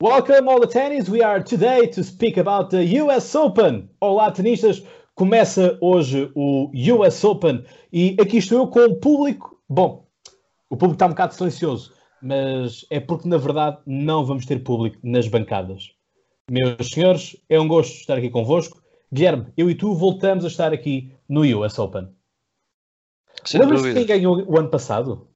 Welcome 0.00 0.48
all 0.48 0.60
the 0.60 0.68
tennis. 0.68 1.08
We 1.08 1.24
are 1.24 1.42
today 1.42 1.88
to 1.88 2.04
speak 2.04 2.36
about 2.36 2.70
the 2.70 2.84
US 3.02 3.34
Open. 3.34 3.90
Olá, 4.00 4.30
tenistas. 4.30 4.80
Começa 5.16 5.76
hoje 5.80 6.30
o 6.36 6.70
US 6.72 7.24
Open 7.24 7.64
e 7.92 8.16
aqui 8.20 8.36
estou 8.36 8.58
eu 8.58 8.68
com 8.68 8.78
o 8.78 8.94
público. 8.94 9.60
Bom, 9.68 10.06
o 10.70 10.76
público 10.76 10.92
está 10.92 11.06
um 11.06 11.08
bocado 11.08 11.34
silencioso, 11.34 11.92
mas 12.22 12.86
é 12.90 13.00
porque 13.00 13.28
na 13.28 13.38
verdade 13.38 13.78
não 13.84 14.24
vamos 14.24 14.46
ter 14.46 14.62
público 14.62 14.96
nas 15.02 15.26
bancadas. 15.26 15.90
Meus 16.48 16.90
senhores, 16.90 17.36
é 17.48 17.58
um 17.58 17.66
gosto 17.66 17.94
estar 17.94 18.18
aqui 18.18 18.30
convosco. 18.30 18.80
Guilherme, 19.12 19.52
eu 19.56 19.68
e 19.68 19.74
tu 19.74 19.96
voltamos 19.96 20.44
a 20.44 20.48
estar 20.48 20.72
aqui 20.72 21.12
no 21.28 21.40
US 21.40 21.76
Open. 21.76 22.08
Lembras-te 23.52 23.94
quem 23.94 24.06
ganhou 24.06 24.44
o 24.48 24.56
ano 24.60 24.70
passado? 24.70 25.26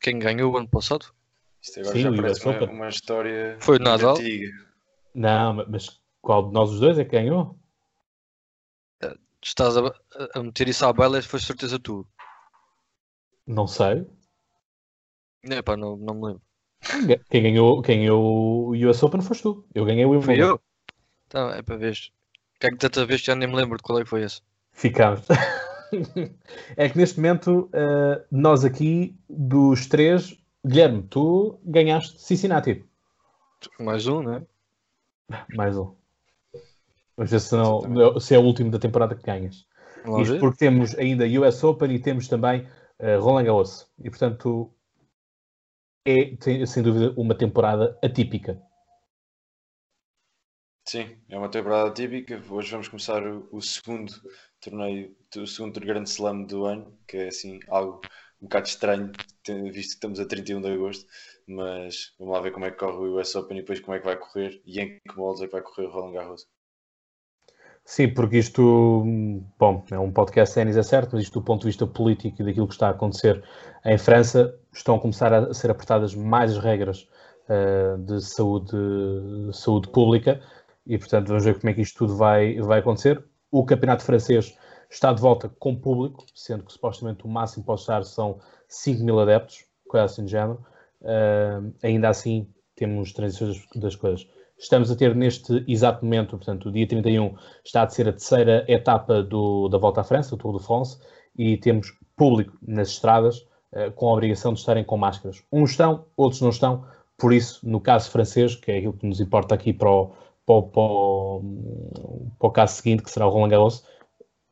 Quem 0.00 0.18
ganhou 0.18 0.52
o 0.52 0.56
ano 0.56 0.68
passado? 0.68 1.14
Isto 1.62 1.80
agora 1.80 1.94
Sim, 1.94 2.02
já 2.02 2.22
parece 2.22 2.44
uma, 2.46 2.70
uma, 2.70 2.88
história 2.88 3.56
Foi 3.60 3.76
o 3.76 3.80
Nadal? 3.80 4.16
antiga. 4.16 4.50
Não, 5.14 5.64
mas 5.68 6.00
qual 6.20 6.48
de 6.48 6.52
nós 6.52 6.70
os 6.70 6.80
dois 6.80 6.98
é 6.98 7.04
que 7.04 7.12
ganhou? 7.12 7.56
Eh, 9.02 9.16
estás 9.40 9.76
a, 9.76 9.82
a 10.34 10.42
meter 10.42 10.68
isso 10.68 10.84
à 10.84 10.92
baila, 10.92 11.22
foi 11.22 11.38
certeza 11.38 11.78
tu. 11.78 12.06
Não 13.46 13.66
sei. 13.66 14.06
É 15.44 15.62
pá, 15.62 15.76
não, 15.76 15.96
não 15.96 16.14
me 16.14 16.26
lembro. 16.26 16.42
Quem 17.30 17.42
ganhou, 17.42 17.80
quem 17.80 18.00
ganhou 18.00 18.68
o 18.68 18.90
US 18.90 19.02
Open 19.02 19.22
foste 19.22 19.42
tu. 19.42 19.64
Eu 19.74 19.84
ganhei 19.84 20.04
o 20.04 20.10
Wimbledon. 20.10 20.42
Eu? 20.42 20.60
Então, 21.26 21.50
é 21.50 21.62
para 21.62 21.76
ver. 21.76 21.96
Que 22.58 22.66
é 22.66 22.70
que 22.70 22.76
tanta 22.76 23.06
vez 23.06 23.20
já 23.20 23.34
nem 23.34 23.48
me 23.48 23.56
lembro 23.56 23.76
de 23.76 23.82
qual 23.82 24.00
é 24.00 24.04
que 24.04 24.10
foi 24.10 24.22
esse. 24.22 24.40
Ficámos. 24.72 25.26
é 26.76 26.88
que 26.88 26.98
neste 26.98 27.18
momento, 27.18 27.70
uh, 27.74 28.24
nós 28.30 28.64
aqui, 28.64 29.16
dos 29.28 29.86
três, 29.86 30.36
Guilherme, 30.64 31.02
tu 31.08 31.58
ganhaste 31.64 32.20
Cincinnati. 32.20 32.84
Mais 33.80 34.06
um, 34.06 34.22
né? 34.22 34.46
Mais 35.54 35.76
um. 35.76 35.94
Vamos 37.16 37.30
ver 37.30 37.40
se, 37.40 37.54
não, 37.54 38.20
se 38.20 38.34
é 38.34 38.38
o 38.38 38.42
último 38.42 38.70
da 38.70 38.78
temporada 38.78 39.14
que 39.14 39.22
ganhas. 39.22 39.66
Vamos 40.04 40.22
Isto 40.22 40.32
ver. 40.34 40.40
porque 40.40 40.58
temos 40.58 40.94
ainda 40.96 41.24
US 41.26 41.62
Open 41.64 41.92
e 41.92 41.98
temos 42.00 42.28
também 42.28 42.66
uh, 42.98 43.20
Roland 43.20 43.44
Garros. 43.44 43.88
E 43.98 44.08
portanto 44.08 44.72
é 46.04 46.36
tem, 46.36 46.64
sem 46.66 46.82
dúvida 46.82 47.12
uma 47.16 47.34
temporada 47.34 47.98
atípica. 48.02 48.60
Sim, 50.88 51.16
é 51.28 51.38
uma 51.38 51.48
temporada 51.48 51.88
atípica. 51.90 52.42
Hoje 52.50 52.70
vamos 52.70 52.88
começar 52.88 53.24
o, 53.24 53.48
o 53.52 53.60
segundo 53.60 54.12
torneio, 54.60 55.16
o 55.36 55.46
segundo 55.46 55.80
grande 55.80 56.08
slam 56.08 56.44
do 56.44 56.64
ano, 56.64 56.98
que 57.06 57.16
é 57.16 57.28
assim 57.28 57.60
algo 57.68 58.00
um 58.40 58.46
bocado 58.46 58.66
estranho, 58.66 59.12
visto 59.48 59.72
que 59.72 59.80
estamos 59.80 60.20
a 60.20 60.26
31 60.26 60.60
de 60.60 60.72
agosto, 60.72 61.06
mas 61.46 62.14
vamos 62.18 62.34
lá 62.34 62.40
ver 62.40 62.52
como 62.52 62.66
é 62.66 62.70
que 62.70 62.78
corre 62.78 62.96
o 62.96 63.20
US 63.20 63.34
Open 63.34 63.58
e 63.58 63.60
depois 63.60 63.80
como 63.80 63.96
é 63.96 63.98
que 63.98 64.06
vai 64.06 64.16
correr 64.16 64.60
e 64.64 64.80
em 64.80 64.98
que 65.00 65.16
moldes 65.16 65.42
é 65.42 65.46
que 65.46 65.52
vai 65.52 65.62
correr 65.62 65.86
o 65.86 65.90
Roland 65.90 66.12
Garros. 66.12 66.46
Sim, 67.84 68.14
porque 68.14 68.38
isto, 68.38 69.02
bom, 69.58 69.84
é 69.90 69.98
um 69.98 70.12
podcast 70.12 70.54
ténis, 70.54 70.76
é 70.76 70.82
certo, 70.84 71.14
mas 71.14 71.24
isto 71.24 71.40
do 71.40 71.44
ponto 71.44 71.62
de 71.62 71.66
vista 71.66 71.84
político 71.84 72.40
e 72.40 72.44
daquilo 72.44 72.68
que 72.68 72.74
está 72.74 72.86
a 72.86 72.90
acontecer 72.90 73.42
em 73.84 73.98
França, 73.98 74.56
estão 74.72 74.94
a 74.94 75.00
começar 75.00 75.32
a 75.32 75.52
ser 75.52 75.70
apertadas 75.70 76.14
mais 76.14 76.52
as 76.52 76.62
regras 76.62 77.08
uh, 77.48 77.98
de 77.98 78.20
saúde, 78.20 78.76
saúde 79.52 79.88
pública 79.88 80.40
e, 80.86 80.96
portanto, 80.96 81.28
vamos 81.28 81.44
ver 81.44 81.58
como 81.58 81.70
é 81.70 81.74
que 81.74 81.80
isto 81.80 81.98
tudo 81.98 82.16
vai, 82.16 82.54
vai 82.60 82.78
acontecer. 82.78 83.22
O 83.50 83.64
campeonato 83.66 84.04
francês 84.04 84.56
está 84.88 85.12
de 85.12 85.20
volta 85.20 85.48
com 85.58 85.74
público, 85.74 86.24
sendo 86.34 86.64
que 86.64 86.72
supostamente 86.72 87.24
o 87.24 87.28
máximo 87.28 87.64
pode 87.64 87.80
estar 87.80 88.04
são 88.04 88.38
5 88.72 89.02
mil 89.02 89.20
adeptos, 89.20 89.64
coisa 89.88 90.06
assim 90.06 90.24
de 90.24 90.30
género. 90.30 90.64
Uh, 91.00 91.72
ainda 91.82 92.08
assim, 92.08 92.48
temos 92.74 93.12
transições 93.12 93.66
das 93.76 93.94
coisas. 93.94 94.26
Estamos 94.58 94.90
a 94.90 94.96
ter 94.96 95.14
neste 95.14 95.64
exato 95.66 96.04
momento, 96.04 96.36
portanto, 96.36 96.68
o 96.68 96.72
dia 96.72 96.86
31 96.86 97.34
está 97.64 97.82
a 97.82 97.88
ser 97.88 98.08
a 98.08 98.12
terceira 98.12 98.64
etapa 98.68 99.22
do, 99.22 99.68
da 99.68 99.78
Volta 99.78 100.00
à 100.00 100.04
França, 100.04 100.34
o 100.34 100.38
Tour 100.38 100.58
de 100.58 100.64
France, 100.64 100.98
e 101.36 101.56
temos 101.56 101.92
público 102.16 102.56
nas 102.62 102.88
estradas 102.88 103.38
uh, 103.72 103.90
com 103.94 104.08
a 104.08 104.12
obrigação 104.12 104.52
de 104.52 104.60
estarem 104.60 104.84
com 104.84 104.96
máscaras. 104.96 105.42
Uns 105.52 105.72
estão, 105.72 106.06
outros 106.16 106.40
não 106.40 106.50
estão, 106.50 106.86
por 107.18 107.32
isso, 107.32 107.60
no 107.68 107.80
caso 107.80 108.10
francês, 108.10 108.54
que 108.54 108.70
é 108.70 108.78
aquilo 108.78 108.92
que 108.92 109.06
nos 109.06 109.20
importa 109.20 109.54
aqui 109.54 109.72
para 109.72 109.90
o, 109.90 110.12
para, 110.46 110.62
para, 110.62 110.82
para 112.38 112.48
o 112.48 112.50
caso 112.50 112.76
seguinte, 112.76 113.02
que 113.02 113.10
será 113.10 113.26
o 113.26 113.30
Roland 113.30 113.50
Garros, 113.50 113.84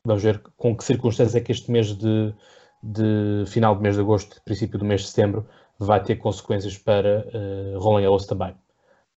Vamos 0.05 0.23
ver 0.23 0.41
com 0.57 0.75
que 0.75 0.83
circunstâncias 0.83 1.35
é 1.35 1.41
que 1.41 1.53
este 1.53 1.71
mês 1.71 1.95
de, 1.95 2.35
de 2.83 3.45
final 3.47 3.75
do 3.75 3.83
mês 3.83 3.95
de 3.95 4.01
agosto, 4.01 4.41
princípio 4.43 4.79
do 4.79 4.85
mês 4.85 5.03
de 5.03 5.09
setembro, 5.09 5.49
vai 5.79 6.03
ter 6.03 6.17
consequências 6.17 6.77
para 6.79 7.27
uh, 7.29 7.79
Roland 7.79 8.03
Garros 8.03 8.27
também. 8.27 8.55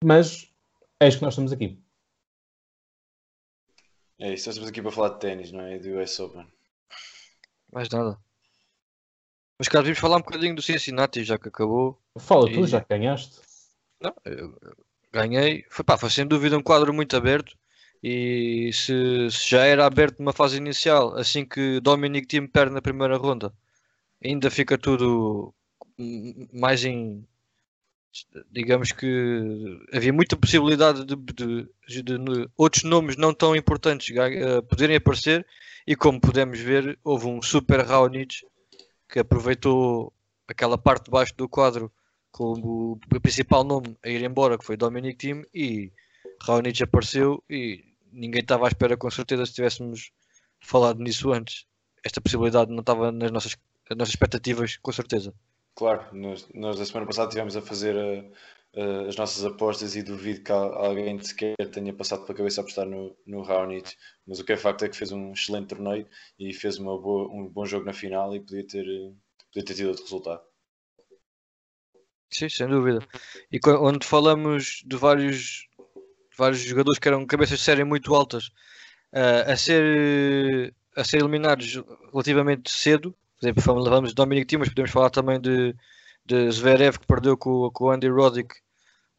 Mas 0.04 0.52
eis 1.00 1.16
que 1.16 1.22
nós 1.22 1.34
estamos 1.34 1.52
aqui. 1.52 1.82
É 4.20 4.34
isso, 4.34 4.50
estamos 4.50 4.70
aqui 4.70 4.82
para 4.82 4.92
falar 4.92 5.10
de 5.10 5.20
ténis, 5.20 5.52
não 5.52 5.62
é? 5.62 5.78
Do 5.78 6.00
US 6.00 6.20
Open. 6.20 6.48
Mais 7.72 7.90
nada. 7.90 8.18
Mas 9.58 9.68
caso 9.68 9.84
vimos 9.84 10.00
falar 10.00 10.18
um 10.18 10.22
bocadinho 10.22 10.56
do 10.56 10.62
Cincinnati, 10.62 11.24
já 11.24 11.38
que 11.38 11.48
acabou. 11.48 12.00
Fala 12.18 12.50
e... 12.50 12.54
tu, 12.54 12.68
já 12.68 12.82
que 12.82 12.90
ganhaste. 12.90 13.42
Não, 14.02 14.14
eu 14.26 14.60
ganhei. 15.12 15.66
Foi, 15.70 15.84
pá, 15.84 15.98
foi 15.98 16.10
sem 16.10 16.26
dúvida 16.26 16.58
um 16.58 16.64
quadro 16.64 16.94
muito 16.94 17.16
aberto. 17.16 17.58
E 18.04 18.70
se, 18.74 19.32
se, 19.32 19.50
já 19.50 19.66
era 19.66 19.86
aberto 19.86 20.20
numa 20.20 20.34
fase 20.34 20.58
inicial, 20.58 21.16
assim 21.16 21.46
que 21.46 21.80
Dominic 21.80 22.28
Team 22.28 22.48
perde 22.48 22.74
na 22.74 22.82
primeira 22.82 23.16
ronda, 23.16 23.54
ainda 24.24 24.52
fica 24.52 24.78
tudo 24.78 25.54
mais 26.52 26.84
em. 26.84 27.26
Digamos 28.52 28.92
que 28.92 29.08
havia 29.94 30.14
muita 30.14 30.36
possibilidade 30.36 31.06
de, 31.06 31.16
de, 31.16 31.68
de, 31.88 32.04
de 32.04 32.50
outros 32.58 32.84
nomes 32.84 33.16
não 33.16 33.34
tão 33.34 33.56
importantes 33.56 34.10
uh, 34.16 34.62
poderem 34.64 34.98
aparecer, 34.98 35.46
e 35.88 35.96
como 35.96 36.20
podemos 36.20 36.60
ver, 36.60 37.00
houve 37.04 37.28
um 37.28 37.42
super 37.42 37.80
Raonic 37.86 38.46
que 39.10 39.20
aproveitou 39.20 40.14
aquela 40.48 40.78
parte 40.78 41.06
de 41.06 41.12
baixo 41.12 41.34
do 41.38 41.48
quadro 41.50 41.92
como 42.32 43.00
o 43.14 43.20
principal 43.22 43.64
nome 43.64 43.98
a 44.04 44.10
ir 44.10 44.24
embora, 44.24 44.58
que 44.58 44.66
foi 44.66 44.76
Dominic 44.78 45.18
Team, 45.18 45.44
e 45.54 45.92
Raonic 46.42 46.84
apareceu 46.84 47.44
e 47.50 47.93
ninguém 48.14 48.42
estava 48.42 48.66
à 48.66 48.68
espera 48.68 48.96
com 48.96 49.10
certeza 49.10 49.46
se 49.46 49.54
tivéssemos 49.54 50.12
falado 50.60 51.02
nisso 51.02 51.32
antes. 51.32 51.66
Esta 52.04 52.22
possibilidade 52.22 52.72
não 52.72 52.80
estava 52.80 53.12
nas 53.12 53.32
nossas, 53.32 53.56
nas 53.90 53.98
nossas 53.98 54.14
expectativas, 54.14 54.78
com 54.78 54.92
certeza. 54.92 55.34
Claro, 55.76 56.06
nós, 56.16 56.48
nós 56.54 56.78
da 56.78 56.86
semana 56.86 57.08
passada 57.08 57.30
estivemos 57.30 57.58
a 57.58 57.62
fazer 57.62 57.98
a, 57.98 58.80
a, 58.80 59.08
as 59.08 59.16
nossas 59.16 59.44
apostas 59.44 59.96
e 59.96 60.04
duvido 60.04 60.44
que 60.44 60.52
alguém 60.52 61.20
sequer 61.20 61.56
tenha 61.72 61.94
passado 61.94 62.26
pela 62.26 62.38
cabeça 62.38 62.62
a 62.62 62.64
apostar 62.64 62.86
no, 62.86 63.16
no 63.26 63.42
Raonic, 63.42 63.96
mas 64.28 64.40
o 64.40 64.46
que 64.46 64.54
é 64.54 64.58
facto 64.58 64.86
é 64.86 64.90
que 64.90 64.98
fez 64.98 65.12
um 65.12 65.32
excelente 65.32 65.70
torneio 65.70 66.08
e 66.38 66.54
fez 66.54 66.78
uma 66.78 67.00
boa, 67.00 67.28
um 67.32 67.48
bom 67.48 67.66
jogo 67.66 67.86
na 67.86 67.94
final 67.94 68.36
e 68.36 68.40
podia 68.40 68.68
ter, 68.68 68.86
podia 69.52 69.66
ter 69.66 69.74
tido 69.74 69.88
outro 69.88 70.04
resultado. 70.04 70.42
Sim, 72.34 72.50
sem 72.50 72.68
dúvida. 72.68 73.00
E 73.52 73.60
onde 73.68 74.08
falamos 74.08 74.82
de 74.86 74.98
vários 74.98 75.68
vários 76.38 76.62
jogadores 76.62 77.00
que 77.00 77.08
eram 77.08 77.26
cabeças 77.26 77.60
de 77.60 77.66
série 77.66 77.84
muito 77.84 78.14
altas 78.14 78.48
uh, 79.14 79.52
a, 79.52 79.56
ser, 79.56 80.74
a 80.96 81.04
ser 81.04 81.18
eliminados 81.18 81.82
relativamente 82.12 82.72
cedo. 82.72 83.16
Por 83.40 83.46
exemplo, 83.46 83.62
falamos 83.62 84.10
de 84.10 84.16
Dominic 84.16 84.48
Thiem, 84.48 84.60
mas 84.60 84.70
podemos 84.70 84.92
falar 84.92 85.10
também 85.10 85.40
de, 85.40 85.76
de 86.26 86.52
Zverev 86.52 86.98
que 86.98 87.08
perdeu 87.08 87.38
com, 87.38 87.70
com 87.72 87.86
o 87.86 87.92
Andy 87.92 88.08
Roddick 88.08 88.56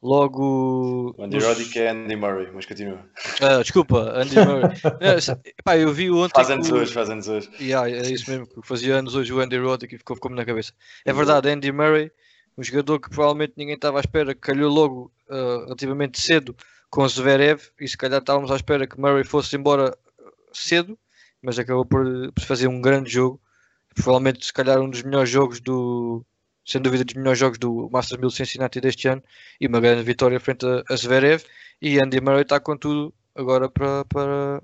logo. 0.05 1.15
O 1.17 1.23
Andy 1.23 1.37
nos... 1.37 1.45
Roddick 1.45 1.79
é 1.79 1.91
Andy 1.91 2.15
Murray, 2.15 2.49
mas 2.53 2.67
continua. 2.67 3.05
Ah, 3.41 3.63
desculpa, 3.63 4.13
Andy 4.15 4.37
Murray. 4.37 4.77
é, 5.01 5.63
pá, 5.65 5.79
eu 5.79 5.93
vi 5.93 6.11
ontem. 6.11 6.35
Faz 6.35 6.51
anos 6.51 6.71
o... 6.71 6.77
hoje, 6.77 6.93
faz 6.93 7.09
anos 7.09 7.27
hoje. 7.27 7.51
Yeah, 7.61 7.89
é 7.91 8.11
isso 8.11 8.31
mesmo, 8.31 8.47
fazia 8.63 8.97
anos 8.97 9.15
hoje 9.15 9.33
o 9.33 9.41
Andy 9.41 9.59
Roddick 9.59 9.95
e 9.95 9.99
ficou 9.99 10.17
como 10.19 10.37
na 10.37 10.45
cabeça. 10.45 10.73
É 11.05 11.13
verdade, 11.13 11.49
Andy 11.49 11.73
Murray, 11.73 12.13
um 12.57 12.63
jogador 12.63 13.01
que 13.01 13.09
provavelmente 13.09 13.55
ninguém 13.57 13.75
estava 13.75 13.99
à 13.99 14.01
espera, 14.01 14.35
calhou 14.35 14.73
logo 14.73 15.13
uh, 15.29 15.65
relativamente 15.65 16.21
cedo 16.21 16.55
com 16.95 17.09
Zverev 17.09 17.61
e 17.81 17.89
se 17.89 17.97
calhar 17.97 18.21
estávamos 18.21 18.53
à 18.53 18.55
espera 18.55 18.87
que 18.87 19.01
Murray 19.01 19.25
fosse 19.25 19.57
embora 19.57 19.99
cedo, 20.53 20.97
mas 21.43 21.59
acabou 21.59 21.85
por, 21.85 22.05
por 22.33 22.45
fazer 22.45 22.69
um 22.69 22.81
grande 22.81 23.11
jogo. 23.11 23.41
Provavelmente, 23.97 24.47
se 24.47 24.53
calhar, 24.53 24.81
um 24.81 24.89
dos 24.89 25.03
melhores 25.03 25.29
jogos 25.29 25.59
do. 25.59 26.25
Sem 26.65 26.81
dúvida, 26.81 27.05
dos 27.05 27.15
melhores 27.15 27.39
jogos 27.41 27.59
do 27.59 27.91
Masters 27.91 28.21
1000 28.21 28.31
Cincinnati 28.31 28.81
deste 28.81 29.09
ano 29.09 29.23
e 29.61 29.67
uma 29.67 29.81
grande 29.81 30.05
vitória 30.05 30.39
frente 30.39 30.65
a, 30.65 30.85
a 30.89 30.97
Zverev. 30.97 31.43
E 31.83 32.01
Andy 32.01 32.21
Murray 32.21 32.43
está 32.43 32.61
com 32.61 32.77
tudo 32.77 33.13
agora 33.35 33.69
para, 33.69 34.05
para, 34.05 34.63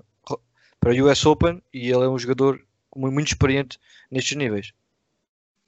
para 0.79 1.03
US 1.03 1.25
Open 1.25 1.61
e 1.73 1.91
ele 1.91 2.05
é 2.05 2.07
um 2.07 2.17
jogador 2.17 2.65
muito 2.95 3.27
experiente 3.27 3.77
nestes 4.09 4.37
níveis. 4.37 4.71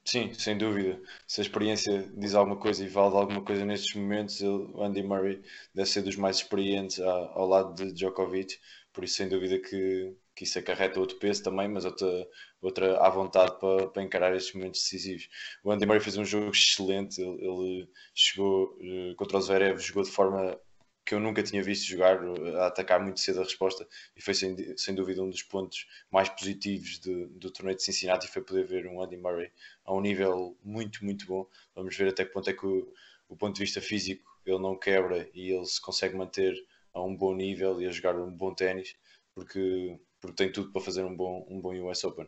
Sim, 0.06 0.34
sem 0.34 0.58
dúvida. 0.58 1.02
Se 1.28 1.40
a 1.42 1.44
experiência 1.44 2.12
diz 2.16 2.36
alguma 2.36 2.58
coisa 2.58 2.84
e 2.84 2.88
vale 2.90 3.16
alguma 3.16 3.42
coisa 3.44 3.64
nestes 3.66 3.96
momentos, 3.96 4.42
o 4.42 4.82
Andy 4.84 5.02
Murray 5.02 5.42
deve 5.74 5.90
ser 5.90 6.02
dos 6.02 6.18
mais 6.18 6.38
experientes 6.38 7.00
ao, 7.00 7.48
lado 7.48 7.74
de 7.74 7.94
Djokovic, 7.94 8.60
por 8.92 9.04
isso 9.04 9.16
sem 9.16 9.30
dúvida 9.30 9.58
que, 9.60 10.14
que 10.36 10.44
isso 10.44 10.60
acarreta 10.60 11.00
outro 11.00 11.18
peso 11.18 11.42
também, 11.44 11.70
mas 11.70 11.86
outra, 11.86 12.28
outra 12.62 13.00
à 13.00 13.10
vontade 13.10 13.58
para, 13.60 13.88
para 13.88 14.04
encarar 14.04 14.36
estes 14.36 14.54
momentos 14.54 14.82
decisivos. 14.82 15.30
O 15.64 15.72
Andy 15.72 15.86
Murray 15.86 16.02
fez 16.02 16.18
um 16.18 16.26
jogo 16.26 16.52
excelente, 16.52 17.22
ele, 17.22 17.38
ele 17.42 17.90
chegou 18.14 18.78
uh, 18.82 19.16
contra 19.16 19.38
o 19.38 19.42
Zverev, 19.42 19.80
jogou 19.80 20.04
de 20.04 20.12
forma 20.12 20.60
que 21.06 21.14
eu 21.14 21.20
nunca 21.20 21.44
tinha 21.44 21.62
visto 21.62 21.86
jogar, 21.86 22.20
a 22.58 22.68
atacar 22.68 23.02
muito 23.02 23.20
cedo 23.20 23.42
a 23.42 23.44
resposta, 23.44 23.88
e 24.16 24.22
foi 24.22 24.34
sem, 24.34 24.78
sem 24.78 24.96
dúvida 24.96 25.22
um 25.22 25.30
dos 25.30 25.44
pontos 25.44 25.86
mais 26.10 26.30
positivos 26.30 27.00
de, 27.00 27.26
do 27.28 27.52
torneio 27.52 27.76
de 27.76 27.84
Cincinnati, 27.84 28.28
foi 28.28 28.42
poder 28.42 28.66
ver 28.66 28.88
um 28.88 29.02
Andy 29.02 29.18
Murray 29.18 29.52
a 29.86 29.94
um 29.94 30.02
nível 30.02 30.58
muito, 30.64 31.04
muito 31.04 31.26
bom. 31.26 31.48
Vamos 31.76 31.96
ver 31.96 32.10
até 32.10 32.24
que 32.24 32.32
ponto 32.32 32.50
é 32.50 32.54
que 32.54 32.66
o, 32.66 32.94
o 33.28 33.36
ponto 33.36 33.56
de 33.56 33.62
vista 33.62 33.82
físico 33.82 34.24
ele 34.46 34.60
não 34.60 34.78
quebra 34.78 35.30
e 35.34 35.52
ele 35.52 35.66
se 35.66 35.82
consegue 35.82 36.16
manter 36.16 36.56
a 36.94 37.02
um 37.02 37.16
bom 37.16 37.36
nível 37.36 37.82
e 37.82 37.88
a 37.88 37.92
jogar 37.92 38.16
um 38.16 38.32
bom 38.32 38.54
ténis, 38.54 38.96
porque, 39.34 40.00
porque 40.22 40.36
tem 40.36 40.52
tudo 40.52 40.72
para 40.72 40.82
fazer 40.82 41.04
um 41.04 41.16
bom, 41.16 41.46
um 41.50 41.60
bom 41.60 41.74
US 41.90 42.04
Open. 42.04 42.28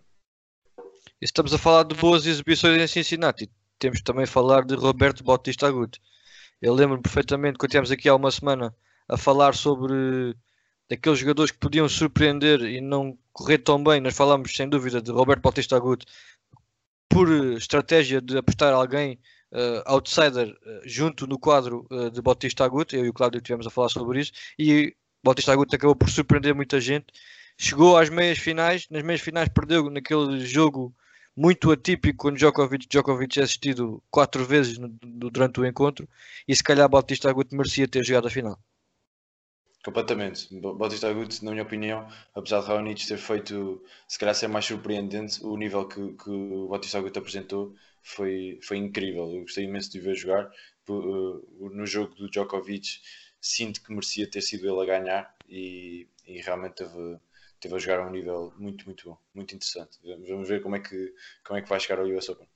Estamos 1.21 1.53
a 1.53 1.57
falar 1.57 1.83
de 1.83 1.95
boas 1.95 2.25
exibições 2.25 2.81
em 2.81 2.87
Cincinnati. 2.87 3.49
Temos 3.77 4.01
também 4.01 4.23
a 4.23 4.27
falar 4.27 4.65
de 4.65 4.75
Roberto 4.75 5.23
Bautista 5.23 5.67
Agut. 5.67 5.99
Eu 6.61 6.73
lembro-me 6.73 7.01
perfeitamente 7.01 7.57
quando 7.57 7.71
tivemos 7.71 7.91
aqui 7.91 8.07
há 8.09 8.15
uma 8.15 8.31
semana 8.31 8.75
a 9.07 9.17
falar 9.17 9.53
sobre 9.55 10.35
daqueles 10.89 11.19
jogadores 11.19 11.51
que 11.51 11.57
podiam 11.57 11.87
surpreender 11.89 12.61
e 12.61 12.81
não 12.81 13.17
correr 13.33 13.59
tão 13.59 13.83
bem. 13.83 13.99
Nós 13.99 14.15
falámos 14.15 14.55
sem 14.55 14.67
dúvida 14.69 15.01
de 15.01 15.11
Roberto 15.11 15.41
Bautista 15.41 15.75
Agut 15.75 16.05
por 17.09 17.29
estratégia 17.57 18.21
de 18.21 18.37
apostar 18.37 18.73
alguém 18.73 19.19
uh, 19.51 19.81
outsider 19.85 20.49
uh, 20.49 20.81
junto 20.85 21.27
no 21.27 21.37
quadro 21.37 21.85
uh, 21.91 22.09
de 22.09 22.21
Bautista 22.21 22.65
Agut. 22.65 22.95
Eu 22.95 23.05
e 23.05 23.09
o 23.09 23.13
Cláudio 23.13 23.41
tivemos 23.41 23.67
a 23.67 23.69
falar 23.69 23.89
sobre 23.89 24.21
isso 24.21 24.31
e 24.57 24.95
Bautista 25.23 25.51
Agut 25.51 25.73
acabou 25.75 25.95
por 25.95 26.09
surpreender 26.09 26.53
muita 26.53 26.79
gente. 26.79 27.07
Chegou 27.57 27.97
às 27.97 28.09
meias 28.09 28.37
finais, 28.37 28.87
nas 28.89 29.03
meias 29.03 29.21
finais 29.21 29.49
perdeu 29.49 29.89
naquele 29.89 30.45
jogo 30.45 30.93
muito 31.35 31.71
atípico 31.71 32.17
quando 32.17 32.37
Djokovic, 32.37 32.87
Djokovic 32.87 33.39
é 33.39 33.43
assistido 33.43 34.01
quatro 34.09 34.45
vezes 34.45 34.77
no, 34.77 34.87
durante 34.89 35.59
o 35.59 35.65
encontro 35.65 36.07
e 36.47 36.55
se 36.55 36.63
calhar 36.63 36.87
Bautista 36.87 37.29
Agut 37.29 37.53
merecia 37.53 37.87
ter 37.87 38.03
jogado 38.03 38.27
a 38.27 38.31
final. 38.31 38.59
Completamente. 39.83 40.47
Bautista 40.59 41.09
Agut, 41.09 41.43
na 41.43 41.51
minha 41.51 41.63
opinião, 41.63 42.07
apesar 42.33 42.61
de 42.61 42.67
Raonic 42.67 43.05
ter 43.05 43.17
feito, 43.17 43.83
se 44.07 44.17
calhar 44.17 44.33
ser 44.33 44.47
mais 44.47 44.65
surpreendente, 44.65 45.45
o 45.45 45.55
nível 45.55 45.87
que, 45.87 46.13
que 46.13 46.29
o 46.29 46.67
Bautista 46.69 46.97
Agut 46.97 47.15
apresentou 47.19 47.75
foi, 48.01 48.57
foi 48.63 48.77
incrível. 48.77 49.29
Eu 49.31 49.41
gostei 49.41 49.65
imenso 49.65 49.91
de 49.91 49.99
ver 49.99 50.15
jogar. 50.15 50.49
No 50.87 51.85
jogo 51.85 52.15
do 52.15 52.29
Djokovic, 52.29 52.99
sinto 53.39 53.83
que 53.83 53.91
merecia 53.91 54.29
ter 54.29 54.41
sido 54.41 54.67
ele 54.67 54.81
a 54.81 54.99
ganhar 54.99 55.35
e, 55.47 56.07
e 56.25 56.41
realmente 56.41 56.77
teve, 56.77 57.19
esteve 57.55 57.75
a 57.75 57.79
jogar 57.79 57.99
a 57.99 58.07
um 58.07 58.11
nível 58.11 58.53
muito, 58.57 58.85
muito 58.85 59.09
bom, 59.09 59.17
muito 59.33 59.55
interessante. 59.55 59.97
Vamos 60.27 60.47
ver 60.47 60.61
como 60.61 60.75
é 60.75 60.79
que, 60.79 61.13
como 61.43 61.57
é 61.57 61.61
que 61.61 61.69
vai 61.69 61.79
chegar 61.79 61.99
ao 61.99 62.07
US 62.07 62.29
Open. 62.29 62.47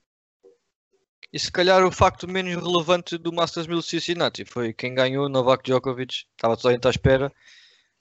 E 1.31 1.39
se 1.39 1.51
calhar 1.51 1.85
o 1.85 1.91
facto 1.91 2.27
menos 2.27 2.55
relevante 2.55 3.17
do 3.17 3.31
Masters 3.31 3.67
1000 3.67 3.81
Cincinnati 3.83 4.45
foi 4.45 4.73
quem 4.73 4.95
ganhou, 4.95 5.29
Novak 5.29 5.63
Djokovic, 5.63 6.25
estava 6.31 6.57
toda 6.57 6.69
a 6.69 6.71
gente 6.73 6.87
à 6.87 6.89
espera, 6.89 7.31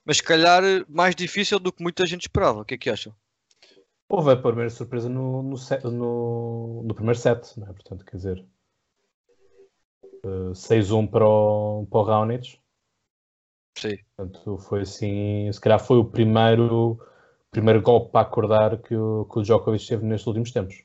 mas 0.04 0.16
se 0.16 0.22
calhar 0.22 0.62
mais 0.88 1.14
difícil 1.14 1.58
do 1.58 1.70
que 1.70 1.82
muita 1.82 2.06
gente 2.06 2.22
esperava. 2.22 2.60
O 2.60 2.64
que 2.64 2.74
é 2.74 2.78
que 2.78 2.88
acham? 2.88 3.14
Houve 4.08 4.32
a 4.32 4.36
primeira 4.36 4.70
surpresa 4.70 5.10
no, 5.10 5.42
no, 5.42 5.56
no, 5.90 6.82
no 6.84 6.94
primeiro 6.94 7.18
set, 7.18 7.58
não 7.58 7.68
é? 7.68 7.72
Portanto, 7.74 8.06
quer 8.06 8.16
dizer, 8.16 8.46
uh, 10.24 10.50
eh, 10.50 10.54
6-1 10.54 11.10
para 11.10 11.28
o, 11.28 11.86
para 11.90 11.98
o 11.98 12.02
Raonic 12.04 12.58
Sim. 13.80 13.98
Portanto, 14.16 14.58
foi 14.58 14.82
assim, 14.82 15.50
se 15.52 15.60
calhar 15.60 15.80
foi 15.80 15.98
o 15.98 16.04
primeiro, 16.04 16.98
primeiro 17.50 17.80
golpe 17.82 18.12
para 18.12 18.26
acordar 18.26 18.78
que 18.82 18.94
o, 18.96 19.24
que 19.26 19.38
o 19.38 19.42
Djokovic 19.42 19.86
teve 19.86 20.04
nestes 20.04 20.26
últimos 20.26 20.50
tempos. 20.52 20.84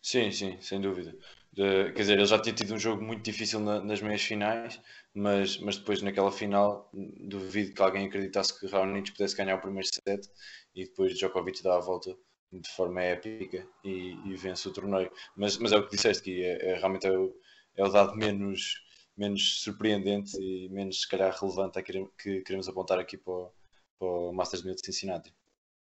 Sim, 0.00 0.30
sim, 0.32 0.60
sem 0.60 0.80
dúvida. 0.80 1.16
De, 1.52 1.92
quer 1.92 2.00
dizer, 2.02 2.14
ele 2.18 2.26
já 2.26 2.38
tinha 2.40 2.54
tido 2.54 2.74
um 2.74 2.78
jogo 2.78 3.02
muito 3.02 3.22
difícil 3.22 3.60
na, 3.60 3.80
nas 3.80 4.00
meias 4.00 4.22
finais, 4.22 4.80
mas, 5.14 5.58
mas 5.58 5.76
depois 5.76 6.02
naquela 6.02 6.32
final 6.32 6.90
duvido 6.92 7.72
que 7.74 7.82
alguém 7.82 8.06
acreditasse 8.06 8.58
que 8.58 8.66
Raonic 8.66 9.12
pudesse 9.12 9.36
ganhar 9.36 9.56
o 9.56 9.60
primeiro 9.60 9.86
set 9.86 10.28
e 10.74 10.84
depois 10.84 11.14
Djokovic 11.14 11.62
dá 11.62 11.76
a 11.76 11.80
volta 11.80 12.16
de 12.50 12.68
forma 12.70 13.02
épica 13.02 13.66
e, 13.84 14.16
e 14.26 14.36
vence 14.36 14.66
o 14.68 14.72
torneio. 14.72 15.10
Mas, 15.36 15.56
mas 15.58 15.72
é 15.72 15.76
o 15.76 15.84
que 15.84 15.94
disseste, 15.94 16.22
que 16.22 16.42
é, 16.42 16.70
é 16.72 16.74
realmente 16.78 17.06
é 17.06 17.12
o, 17.12 17.34
é 17.76 17.84
o 17.84 17.88
dado 17.88 18.16
menos 18.16 18.74
menos 19.16 19.62
surpreendente 19.62 20.36
e 20.40 20.68
menos, 20.70 21.02
se 21.02 21.08
calhar, 21.08 21.34
relevante 21.38 21.78
a 21.78 21.82
que 21.82 22.40
queremos 22.42 22.68
apontar 22.68 22.98
aqui 22.98 23.16
para 23.16 23.32
o, 23.32 23.52
para 23.98 24.08
o 24.08 24.32
Masters 24.32 24.62
1000 24.62 24.74
de 24.74 24.86
Cincinnati. 24.86 25.34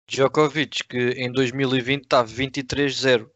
Djokovic, 0.07 0.83
que 0.83 1.09
em 1.11 1.31
2020 1.31 2.03
está 2.03 2.23
23-0. 2.23 3.29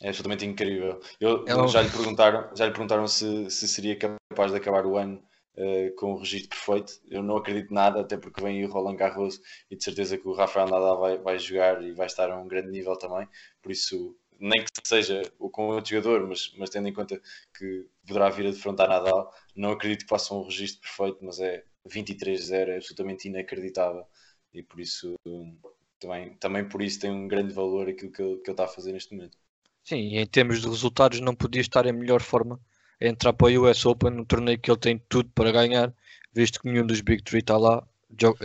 É 0.00 0.08
absolutamente 0.08 0.46
incrível. 0.46 1.00
Eu, 1.20 1.44
é 1.46 1.56
um... 1.56 1.68
já, 1.68 1.82
lhe 1.82 1.90
perguntaram, 1.90 2.50
já 2.56 2.66
lhe 2.66 2.72
perguntaram 2.72 3.06
se, 3.06 3.50
se 3.50 3.68
seria 3.68 3.96
capaz 3.96 4.50
de 4.50 4.56
acabar 4.56 4.84
o 4.86 4.96
ano 4.96 5.22
uh, 5.56 5.94
com 5.96 6.12
o 6.12 6.18
registro 6.18 6.48
perfeito. 6.48 7.00
Eu 7.08 7.22
não 7.22 7.36
acredito 7.36 7.72
nada, 7.72 8.00
até 8.00 8.16
porque 8.16 8.42
vem 8.42 8.64
o 8.64 8.70
Roland 8.70 8.96
Garros 8.96 9.40
e 9.70 9.76
de 9.76 9.84
certeza 9.84 10.18
que 10.18 10.26
o 10.26 10.34
Rafael 10.34 10.68
Nadal 10.68 10.98
vai, 10.98 11.18
vai 11.18 11.38
jogar 11.38 11.82
e 11.82 11.92
vai 11.92 12.06
estar 12.06 12.30
a 12.30 12.36
um 12.36 12.48
grande 12.48 12.70
nível 12.70 12.96
também. 12.96 13.28
Por 13.62 13.70
isso, 13.70 14.16
nem 14.42 14.64
que 14.64 14.70
seja 14.84 15.22
com 15.38 15.68
outro 15.68 15.90
jogador, 15.90 16.26
mas, 16.26 16.52
mas 16.58 16.68
tendo 16.68 16.88
em 16.88 16.92
conta 16.92 17.20
que 17.56 17.86
poderá 18.04 18.28
vir 18.28 18.48
a 18.48 18.50
defrontar 18.50 18.88
Nadal, 18.88 19.32
não 19.54 19.70
acredito 19.70 20.02
que 20.02 20.08
faça 20.08 20.34
um 20.34 20.42
registro 20.42 20.80
perfeito, 20.80 21.18
mas 21.22 21.38
é 21.38 21.64
23-0, 21.88 22.68
é 22.68 22.76
absolutamente 22.76 23.28
inacreditável 23.28 24.04
e 24.52 24.62
por 24.62 24.80
isso 24.80 25.14
também, 26.00 26.34
também 26.34 26.68
por 26.68 26.82
isso 26.82 26.98
tem 26.98 27.10
um 27.10 27.28
grande 27.28 27.54
valor 27.54 27.88
aquilo 27.88 28.10
que 28.10 28.20
ele, 28.20 28.36
que 28.38 28.50
ele 28.50 28.52
está 28.52 28.64
a 28.64 28.68
fazer 28.68 28.92
neste 28.92 29.14
momento. 29.14 29.38
Sim, 29.84 30.08
e 30.08 30.18
em 30.18 30.26
termos 30.26 30.60
de 30.60 30.68
resultados 30.68 31.20
não 31.20 31.34
podia 31.34 31.60
estar 31.60 31.86
em 31.86 31.92
melhor 31.92 32.20
forma 32.20 32.60
a 33.00 33.06
entrar 33.06 33.32
para 33.32 33.46
o 33.46 33.70
US 33.70 33.86
Open, 33.86 34.10
um 34.10 34.24
torneio 34.24 34.58
que 34.58 34.70
ele 34.70 34.78
tem 34.78 34.98
tudo 35.08 35.30
para 35.34 35.52
ganhar, 35.52 35.94
visto 36.32 36.60
que 36.60 36.68
nenhum 36.68 36.86
dos 36.86 37.00
Big 37.00 37.22
Three 37.22 37.40
está 37.40 37.56
lá. 37.56 37.86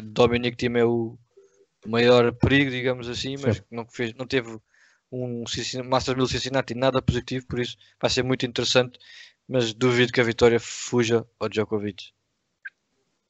Dominic 0.04 0.56
Thiem 0.58 0.78
é 0.78 0.86
o 0.86 1.18
maior 1.86 2.32
perigo, 2.34 2.72
digamos 2.72 3.10
assim, 3.10 3.36
mas 3.38 3.62
não, 3.70 3.86
fez, 3.86 4.14
não 4.14 4.26
teve 4.26 4.58
um 5.12 5.44
Masters 5.86 6.18
1000 6.18 6.28
Cincinnati 6.28 6.76
nada 6.76 7.02
positivo, 7.02 7.46
por 7.48 7.60
isso 7.60 7.78
vai 8.00 8.10
ser 8.10 8.24
muito 8.24 8.46
interessante, 8.46 9.00
mas 9.48 9.74
duvido 9.74 10.12
que 10.12 10.22
a 10.22 10.24
vitória 10.24 10.60
fuja 10.60 11.26
ao 11.40 11.50
Djokovic. 11.50 12.12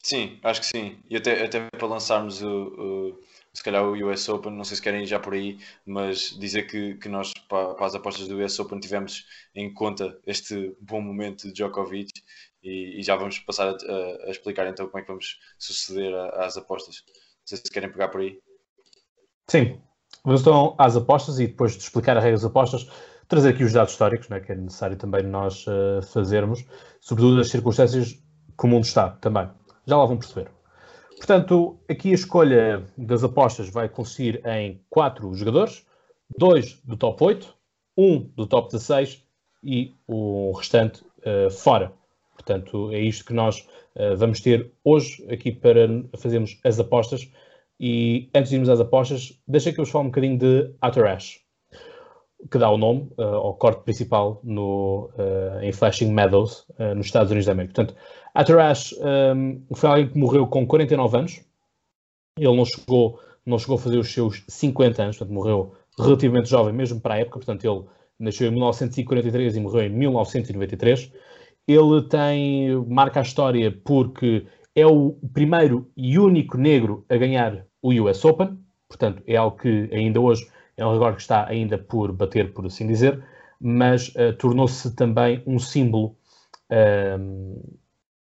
Sim, 0.03 0.39
acho 0.41 0.61
que 0.61 0.67
sim. 0.67 0.97
E 1.09 1.17
até, 1.17 1.43
até 1.43 1.67
para 1.69 1.87
lançarmos 1.87 2.41
o, 2.41 2.47
o, 2.47 3.23
se 3.53 3.61
calhar 3.61 3.83
o 3.83 4.09
US 4.09 4.29
Open, 4.29 4.53
não 4.53 4.63
sei 4.63 4.77
se 4.77 4.81
querem 4.81 5.03
ir 5.03 5.05
já 5.05 5.19
por 5.19 5.33
aí, 5.33 5.59
mas 5.85 6.29
dizer 6.39 6.63
que, 6.63 6.95
que 6.95 7.09
nós 7.09 7.33
para, 7.49 7.73
para 7.75 7.85
as 7.85 7.95
apostas 7.95 8.27
do 8.27 8.39
US 8.41 8.57
Open 8.59 8.79
tivemos 8.79 9.25
em 9.53 9.73
conta 9.73 10.17
este 10.25 10.75
bom 10.79 11.01
momento 11.01 11.47
de 11.47 11.53
Djokovic 11.53 12.23
e, 12.63 12.99
e 12.99 13.03
já 13.03 13.15
vamos 13.17 13.39
passar 13.39 13.67
a, 13.67 13.71
a, 13.71 14.27
a, 14.27 14.31
explicar 14.31 14.65
então 14.67 14.87
como 14.87 14.99
é 14.99 15.01
que 15.01 15.09
vamos 15.09 15.39
suceder 15.59 16.13
às 16.35 16.55
apostas. 16.55 17.03
Não 17.05 17.13
sei 17.43 17.57
se 17.57 17.63
querem 17.63 17.91
pegar 17.91 18.07
por 18.07 18.21
aí. 18.21 18.39
Sim, 19.49 19.81
Vamos 20.27 20.41
então 20.41 20.75
às 20.77 20.93
apostas 20.97 21.39
e 21.39 21.47
depois 21.47 21.77
de 21.77 21.83
explicar 21.83 22.17
as 22.17 22.21
regras 22.21 22.41
das 22.41 22.51
apostas, 22.51 22.89
trazer 23.29 23.51
aqui 23.51 23.63
os 23.63 23.71
dados 23.71 23.93
históricos, 23.93 24.27
né, 24.27 24.41
que 24.41 24.51
é 24.51 24.55
necessário 24.55 24.97
também 24.97 25.23
nós 25.23 25.65
uh, 25.67 26.01
fazermos, 26.11 26.65
sobretudo 26.99 27.39
as 27.39 27.47
circunstâncias 27.47 28.11
que 28.11 28.65
o 28.65 28.67
mundo 28.67 28.83
está 28.83 29.11
também. 29.21 29.49
Já 29.85 29.95
lá 29.95 30.05
vão 30.05 30.17
perceber. 30.17 30.51
Portanto, 31.15 31.79
aqui 31.89 32.11
a 32.11 32.15
escolha 32.15 32.85
das 32.97 33.23
apostas 33.23 33.69
vai 33.69 33.87
consistir 33.87 34.45
em 34.45 34.81
quatro 34.89 35.33
jogadores, 35.33 35.85
dois 36.37 36.77
do 36.83 36.97
top 36.97 37.23
8, 37.23 37.55
um 37.97 38.19
do 38.35 38.45
top 38.45 38.69
16 38.69 39.23
e 39.63 39.95
o 40.05 40.51
restante 40.51 41.05
uh, 41.19 41.49
fora. 41.49 41.93
Portanto, 42.33 42.91
é 42.91 42.99
isto 42.99 43.23
que 43.23 43.33
nós 43.33 43.65
uh, 43.95 44.17
vamos 44.17 44.41
ter 44.41 44.73
hoje 44.83 45.25
aqui 45.31 45.53
para 45.53 45.87
fazermos 46.17 46.59
as 46.65 46.77
apostas 46.81 47.31
e 47.79 48.29
antes 48.33 48.49
de 48.49 48.55
irmos 48.55 48.69
às 48.69 48.79
apostas, 48.79 49.39
deixa 49.47 49.71
que 49.71 49.79
eu 49.79 49.83
vos 49.83 49.91
fale 49.91 50.05
um 50.05 50.09
bocadinho 50.09 50.37
de 50.37 50.73
Atarash, 50.81 51.39
que 52.49 52.57
dá 52.57 52.69
o 52.69 52.77
nome 52.77 53.09
uh, 53.17 53.23
ao 53.23 53.53
corte 53.55 53.83
principal 53.83 54.39
no, 54.43 55.09
uh, 55.17 55.61
em 55.61 55.71
Flashing 55.71 56.11
Meadows, 56.11 56.65
uh, 56.79 56.95
nos 56.95 57.05
Estados 57.05 57.31
Unidos 57.31 57.45
da 57.45 57.51
América. 57.51 57.75
Portanto, 57.75 57.99
Atarash 58.33 58.95
um, 59.35 59.61
foi 59.75 59.89
alguém 59.89 60.09
que 60.09 60.17
morreu 60.17 60.47
com 60.47 60.65
49 60.65 61.17
anos. 61.17 61.41
Ele 62.37 62.55
não 62.55 62.65
chegou, 62.65 63.19
não 63.45 63.57
chegou 63.57 63.75
a 63.75 63.79
fazer 63.79 63.97
os 63.97 64.11
seus 64.11 64.43
50 64.47 65.01
anos, 65.01 65.17
portanto, 65.17 65.33
morreu 65.33 65.73
relativamente 65.99 66.49
jovem, 66.49 66.73
mesmo 66.73 66.99
para 66.99 67.15
a 67.15 67.19
época. 67.19 67.39
Portanto, 67.39 67.65
ele 67.65 67.83
nasceu 68.19 68.47
em 68.47 68.51
1943 68.51 69.55
e 69.55 69.59
morreu 69.59 69.85
em 69.85 69.89
1993. 69.89 71.11
Ele 71.67 72.01
tem, 72.07 72.75
marca 72.87 73.19
a 73.19 73.23
história 73.23 73.71
porque 73.83 74.45
é 74.77 74.85
o 74.85 75.17
primeiro 75.33 75.89
e 75.97 76.19
único 76.19 76.55
negro 76.55 77.03
a 77.09 77.17
ganhar 77.17 77.65
o 77.81 77.91
US 78.03 78.23
Open, 78.23 78.59
portanto, 78.87 79.23
é 79.25 79.35
algo 79.35 79.57
que 79.57 79.89
ainda 79.91 80.21
hoje 80.21 80.47
é 80.77 80.85
um 80.85 80.93
recorde 80.93 81.15
que 81.15 81.23
está 81.23 81.47
ainda 81.47 81.79
por 81.79 82.11
bater, 82.11 82.53
por 82.53 82.63
assim 82.67 82.85
dizer, 82.85 83.23
mas 83.59 84.09
uh, 84.09 84.33
tornou-se 84.37 84.95
também 84.95 85.41
um 85.47 85.57
símbolo 85.57 86.15
uh, 86.71 87.77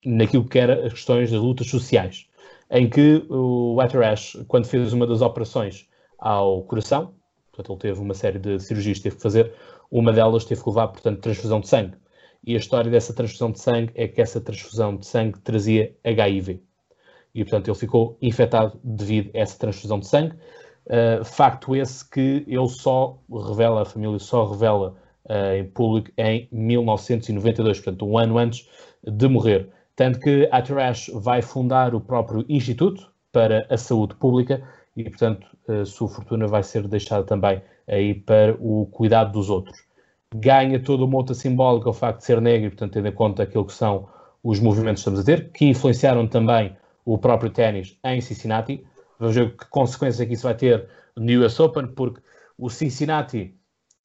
naquilo 0.05 0.47
que 0.47 0.59
era 0.59 0.85
as 0.85 0.93
questões 0.93 1.31
das 1.31 1.41
lutas 1.41 1.65
sociais. 1.67 2.27
em 2.69 2.87
que 2.87 3.25
o 3.29 3.75
Ash, 3.81 4.37
quando 4.47 4.67
fez 4.67 4.93
uma 4.93 5.07
das 5.07 5.21
operações 5.21 5.89
ao 6.19 6.61
coração, 6.65 7.15
portanto, 7.51 7.71
ele 7.71 7.79
teve 7.79 7.99
uma 7.99 8.13
série 8.13 8.37
de 8.37 8.59
cirurgias 8.59 8.97
que 8.97 9.03
teve 9.05 9.15
que 9.15 9.23
fazer, 9.23 9.53
uma 9.89 10.13
delas 10.13 10.45
teve 10.45 10.61
que 10.61 10.69
levar, 10.69 10.89
portanto, 10.89 11.19
transfusão 11.19 11.59
de 11.59 11.67
sangue. 11.67 11.95
E 12.45 12.55
a 12.55 12.57
história 12.57 12.91
dessa 12.91 13.13
transfusão 13.13 13.51
de 13.51 13.59
sangue 13.59 13.91
é 13.95 14.07
que 14.07 14.21
essa 14.21 14.41
transfusão 14.41 14.97
de 14.97 15.05
sangue 15.05 15.39
trazia 15.39 15.95
HIV. 16.03 16.61
E, 17.33 17.43
portanto, 17.43 17.69
ele 17.69 17.77
ficou 17.77 18.17
infectado 18.21 18.79
devido 18.83 19.31
a 19.33 19.39
essa 19.39 19.57
transfusão 19.57 19.99
de 19.99 20.07
sangue. 20.07 20.35
Uh, 20.85 21.23
facto 21.23 21.75
esse 21.75 22.07
que 22.07 22.43
ele 22.45 22.67
só 22.67 23.17
revela, 23.47 23.83
a 23.83 23.85
família 23.85 24.19
só 24.19 24.45
revela 24.45 24.95
uh, 25.25 25.55
em 25.55 25.65
público 25.65 26.11
em 26.17 26.47
1992, 26.51 27.79
portanto, 27.79 28.05
um 28.05 28.17
ano 28.17 28.37
antes 28.37 28.67
de 29.01 29.27
morrer. 29.27 29.69
Tanto 29.95 30.19
que 30.19 30.47
a 30.51 30.61
Trash 30.61 31.11
vai 31.13 31.41
fundar 31.41 31.95
o 31.95 32.01
próprio 32.01 32.45
Instituto 32.49 33.11
para 33.31 33.65
a 33.69 33.77
Saúde 33.77 34.15
Pública 34.15 34.61
e, 34.97 35.03
portanto, 35.03 35.47
a 35.67 35.85
sua 35.85 36.09
fortuna 36.09 36.47
vai 36.47 36.63
ser 36.63 36.87
deixada 36.87 37.23
também 37.23 37.61
aí 37.87 38.13
para 38.13 38.55
o 38.59 38.85
cuidado 38.87 39.31
dos 39.31 39.49
outros. 39.49 39.92
Ganha 40.35 40.79
toda 40.79 41.03
uma 41.05 41.17
outra 41.17 41.35
simbólica 41.35 41.89
o 41.89 41.93
facto 41.93 42.19
de 42.19 42.25
ser 42.25 42.41
negro, 42.41 42.69
portanto, 42.71 42.93
tendo 42.93 43.07
em 43.07 43.11
conta 43.11 43.43
aquilo 43.43 43.65
que 43.65 43.73
são 43.73 44.07
os 44.43 44.59
movimentos 44.59 45.03
que 45.03 45.09
estamos 45.09 45.19
a 45.19 45.23
ter, 45.23 45.51
que 45.51 45.65
influenciaram 45.65 46.27
também 46.27 46.75
o 47.05 47.17
próprio 47.17 47.49
ténis 47.49 47.97
em 48.03 48.19
Cincinnati. 48.19 48.83
Vamos 49.19 49.35
ver 49.35 49.55
que 49.55 49.65
consequência 49.69 50.23
é 50.23 50.25
que 50.25 50.33
isso 50.33 50.43
vai 50.43 50.55
ter 50.55 50.87
no 51.15 51.45
US 51.45 51.59
Open, 51.59 51.87
porque 51.87 52.21
o 52.57 52.69
Cincinnati, 52.69 53.55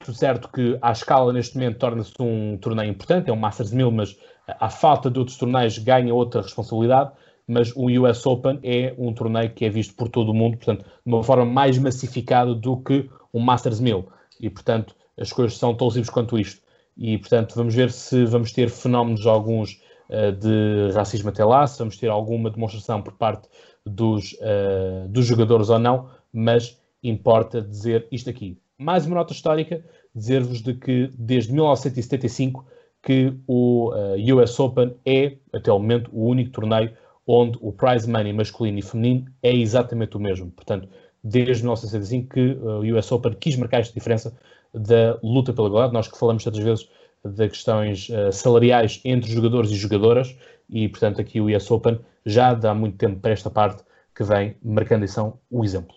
tudo 0.04 0.16
certo 0.16 0.48
que 0.48 0.78
à 0.80 0.92
escala 0.92 1.32
neste 1.32 1.56
momento 1.56 1.78
torna-se 1.78 2.12
um 2.20 2.56
torneio 2.58 2.90
importante, 2.90 3.30
é 3.30 3.32
um 3.32 3.36
Masters 3.36 3.72
1000, 3.72 3.90
mas 3.90 4.16
à 4.46 4.70
falta 4.70 5.10
de 5.10 5.18
outros 5.18 5.36
torneios 5.36 5.78
ganha 5.78 6.14
outra 6.14 6.42
responsabilidade, 6.42 7.12
mas 7.46 7.72
o 7.74 7.86
US 8.02 8.24
Open 8.26 8.60
é 8.62 8.94
um 8.98 9.12
torneio 9.12 9.50
que 9.50 9.64
é 9.64 9.70
visto 9.70 9.94
por 9.94 10.08
todo 10.08 10.30
o 10.30 10.34
mundo, 10.34 10.58
portanto, 10.58 10.84
de 10.84 11.12
uma 11.12 11.22
forma 11.22 11.46
mais 11.46 11.78
massificada 11.78 12.54
do 12.54 12.76
que 12.76 13.08
um 13.32 13.40
Masters 13.40 13.80
1000. 13.80 14.06
E, 14.40 14.50
portanto, 14.50 14.94
as 15.18 15.32
coisas 15.32 15.58
são 15.58 15.74
tão 15.74 15.90
simples 15.90 16.10
quanto 16.10 16.38
isto. 16.38 16.62
E, 16.96 17.16
portanto, 17.18 17.54
vamos 17.54 17.74
ver 17.74 17.90
se 17.90 18.24
vamos 18.24 18.52
ter 18.52 18.68
fenómenos 18.68 19.26
alguns 19.26 19.80
uh, 20.08 20.32
de 20.32 20.92
racismo 20.94 21.28
até 21.28 21.44
lá, 21.44 21.66
se 21.66 21.78
vamos 21.78 21.96
ter 21.96 22.08
alguma 22.08 22.50
demonstração 22.50 23.02
por 23.02 23.14
parte 23.14 23.48
dos, 23.86 24.32
uh, 24.34 25.08
dos 25.08 25.26
jogadores 25.26 25.68
ou 25.68 25.78
não, 25.78 26.10
mas 26.32 26.80
importa 27.02 27.62
dizer 27.62 28.06
isto 28.10 28.28
aqui. 28.28 28.58
Mais 28.76 29.06
uma 29.06 29.16
nota 29.16 29.32
histórica, 29.32 29.84
dizer-vos 30.14 30.62
de 30.62 30.74
que 30.74 31.10
desde 31.16 31.52
1975 31.52 32.64
que 33.02 33.32
o 33.46 33.92
eh, 33.94 34.34
US 34.34 34.58
Open 34.58 34.94
é, 35.06 35.36
até 35.52 35.72
o 35.72 35.78
momento, 35.78 36.10
o 36.12 36.26
único 36.26 36.50
torneio 36.50 36.92
onde 37.26 37.58
o 37.60 37.72
prize 37.72 38.10
money 38.10 38.32
masculino 38.32 38.78
e 38.78 38.82
feminino 38.82 39.26
é 39.42 39.54
exatamente 39.54 40.16
o 40.16 40.20
mesmo. 40.20 40.50
Portanto, 40.50 40.88
desde 41.22 41.62
1965 41.62 42.28
que 42.28 42.58
o 42.60 42.98
US 42.98 43.10
Open 43.12 43.34
quis 43.34 43.56
marcar 43.56 43.80
esta 43.80 43.94
diferença 43.94 44.36
da 44.78 45.18
luta 45.22 45.52
pela 45.52 45.68
igualdade. 45.68 45.92
Nós 45.92 46.08
que 46.08 46.18
falamos 46.18 46.44
tantas 46.44 46.62
vezes 46.62 46.88
de 47.24 47.48
questões 47.48 48.08
uh, 48.08 48.32
salariais 48.32 49.00
entre 49.04 49.30
jogadores 49.30 49.70
e 49.70 49.76
jogadoras 49.76 50.36
e, 50.70 50.88
portanto, 50.88 51.20
aqui 51.20 51.40
o 51.40 51.54
US 51.54 51.70
Open 51.70 52.00
já 52.24 52.54
dá 52.54 52.74
muito 52.74 52.96
tempo 52.96 53.20
para 53.20 53.32
esta 53.32 53.50
parte 53.50 53.82
que 54.14 54.22
vem 54.24 54.56
marcando 54.62 55.04
então 55.04 55.38
o 55.50 55.64
exemplo. 55.64 55.96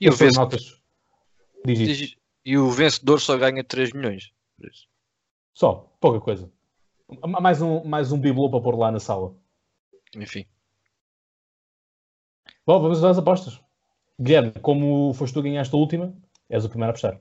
E 0.00 0.08
o, 0.08 0.12
vencedor, 0.12 0.44
notas... 0.44 0.80
Diz 1.64 2.16
e 2.44 2.56
o 2.56 2.70
vencedor 2.70 3.20
só 3.20 3.36
ganha 3.36 3.62
3 3.62 3.92
milhões. 3.92 4.32
Só, 5.52 5.92
pouca 6.00 6.20
coisa. 6.20 6.50
Mais 7.26 7.60
um, 7.60 7.84
mais 7.84 8.12
um 8.12 8.18
bibelô 8.18 8.48
para 8.50 8.60
pôr 8.60 8.78
lá 8.78 8.90
na 8.90 9.00
sala. 9.00 9.34
Enfim. 10.16 10.46
Bom, 12.66 12.80
vamos 12.80 13.02
às 13.02 13.18
apostas. 13.18 13.60
Guilherme, 14.18 14.52
como 14.62 15.12
foste 15.14 15.34
tu 15.34 15.42
ganhaste 15.42 15.74
a 15.74 15.78
última, 15.78 16.14
és 16.48 16.64
o 16.64 16.68
primeiro 16.68 16.90
a 16.90 16.92
apostar. 16.92 17.20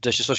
Deixa 0.00 0.22
só 0.22 0.34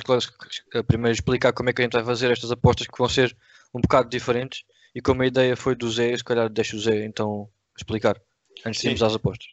primeiro 0.88 1.14
explicar 1.14 1.54
como 1.54 1.70
é 1.70 1.74
que 1.74 1.82
a 1.82 1.86
gente 1.86 1.94
vai 1.94 2.04
fazer 2.04 2.32
estas 2.32 2.52
apostas 2.52 2.88
que 2.88 2.98
vão 2.98 3.08
ser 3.08 3.36
um 3.74 3.80
bocado 3.80 4.10
diferentes 4.10 4.64
e 4.94 5.02
como 5.02 5.22
a 5.22 5.28
ideia 5.28 5.56
foi 5.56 5.76
do 5.76 5.90
Zé, 5.90 6.16
se 6.16 6.24
calhar 6.24 6.50
deixa 6.50 6.76
o 6.76 6.80
Zé 6.80 7.06
então 7.06 7.50
explicar 7.78 8.20
antes 8.66 8.82
de 8.82 8.88
irmos 8.88 9.04
às 9.04 9.16
apostas. 9.16 9.48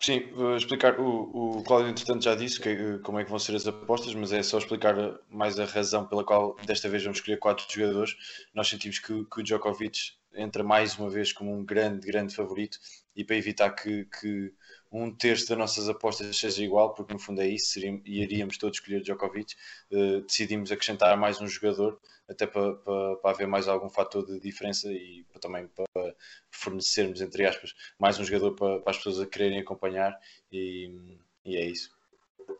Sim, 0.00 0.30
vou 0.32 0.56
explicar. 0.56 0.98
O, 0.98 1.58
o 1.58 1.62
Cláudio, 1.62 1.90
entretanto, 1.90 2.24
já 2.24 2.34
disse 2.34 2.58
que, 2.58 2.98
como 3.02 3.20
é 3.20 3.24
que 3.24 3.28
vão 3.28 3.38
ser 3.38 3.54
as 3.54 3.66
apostas, 3.66 4.14
mas 4.14 4.32
é 4.32 4.42
só 4.42 4.56
explicar 4.56 4.94
mais 5.28 5.58
a 5.58 5.66
razão 5.66 6.06
pela 6.06 6.24
qual 6.24 6.56
desta 6.64 6.88
vez 6.88 7.02
vamos 7.02 7.18
escolher 7.18 7.38
quatro 7.38 7.66
jogadores. 7.68 8.16
Nós 8.54 8.68
sentimos 8.68 8.98
que, 8.98 9.24
que 9.26 9.40
o 9.40 9.42
Djokovic 9.42 10.12
entra 10.34 10.64
mais 10.64 10.98
uma 10.98 11.10
vez 11.10 11.32
como 11.32 11.52
um 11.52 11.62
grande, 11.62 12.06
grande 12.06 12.34
favorito 12.34 12.78
e 13.14 13.22
para 13.24 13.36
evitar 13.36 13.70
que, 13.70 14.06
que 14.06 14.54
um 14.92 15.14
terço 15.14 15.48
das 15.48 15.58
nossas 15.58 15.88
apostas 15.88 16.36
seja 16.36 16.64
igual, 16.64 16.94
porque 16.94 17.12
no 17.12 17.18
fundo 17.18 17.40
é 17.40 17.46
isso, 17.46 17.72
seríamos, 17.72 18.02
iríamos 18.04 18.58
todos 18.58 18.78
escolher 18.78 19.02
Djokovic, 19.02 19.54
uh, 19.92 20.20
decidimos 20.22 20.72
acrescentar 20.72 21.16
mais 21.16 21.40
um 21.40 21.46
jogador, 21.46 22.00
até 22.28 22.46
para, 22.46 22.74
para, 22.74 23.16
para, 23.16 23.30
haver 23.30 23.46
mais 23.46 23.68
algum 23.68 23.88
fator 23.88 24.26
de 24.26 24.40
diferença 24.40 24.90
e 24.90 25.24
para, 25.30 25.40
também 25.40 25.68
para 25.68 26.14
fornecermos, 26.50 27.20
entre 27.20 27.46
aspas, 27.46 27.74
mais 27.98 28.18
um 28.18 28.24
jogador 28.24 28.54
para, 28.54 28.80
para 28.80 28.90
as 28.90 28.96
pessoas 28.96 29.20
a 29.20 29.26
quererem 29.26 29.60
acompanhar 29.60 30.18
e, 30.50 31.16
e, 31.44 31.56
é 31.56 31.64
isso. 31.64 31.90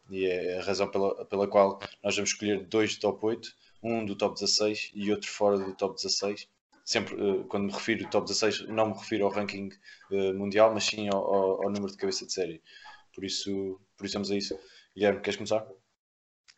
E 0.09 0.27
é 0.27 0.59
a 0.59 0.63
razão 0.63 0.89
pela, 0.89 1.25
pela 1.25 1.49
qual 1.49 1.81
nós 2.03 2.15
vamos 2.15 2.31
escolher 2.31 2.65
dois 2.67 2.95
do 2.95 3.01
top 3.01 3.27
8, 3.27 3.55
um 3.83 4.05
do 4.05 4.15
top 4.15 4.35
16 4.35 4.93
e 4.95 5.11
outro 5.11 5.29
fora 5.29 5.59
do 5.59 5.75
top 5.75 5.95
16 5.97 6.49
sempre 6.91 7.15
uh, 7.15 7.45
quando 7.45 7.67
me 7.67 7.73
refiro 7.73 8.05
ao 8.05 8.11
top 8.11 8.27
16, 8.27 8.67
não 8.67 8.89
me 8.89 8.95
refiro 8.95 9.25
ao 9.25 9.31
ranking 9.31 9.69
uh, 10.11 10.35
mundial, 10.35 10.75
mas 10.75 10.85
sim 10.85 11.09
ao, 11.09 11.23
ao, 11.23 11.63
ao, 11.63 11.71
número 11.71 11.93
de 11.93 11.97
cabeça 11.97 12.27
de 12.27 12.33
série. 12.33 12.61
Por 13.15 13.25
isso, 13.25 13.81
por 13.97 14.07
isso 14.07 14.15
vamos 14.15 14.31
a 14.33 14.37
isso. 14.37 14.59
Guilherme, 14.97 15.21
queres 15.21 15.37
começar? 15.37 15.65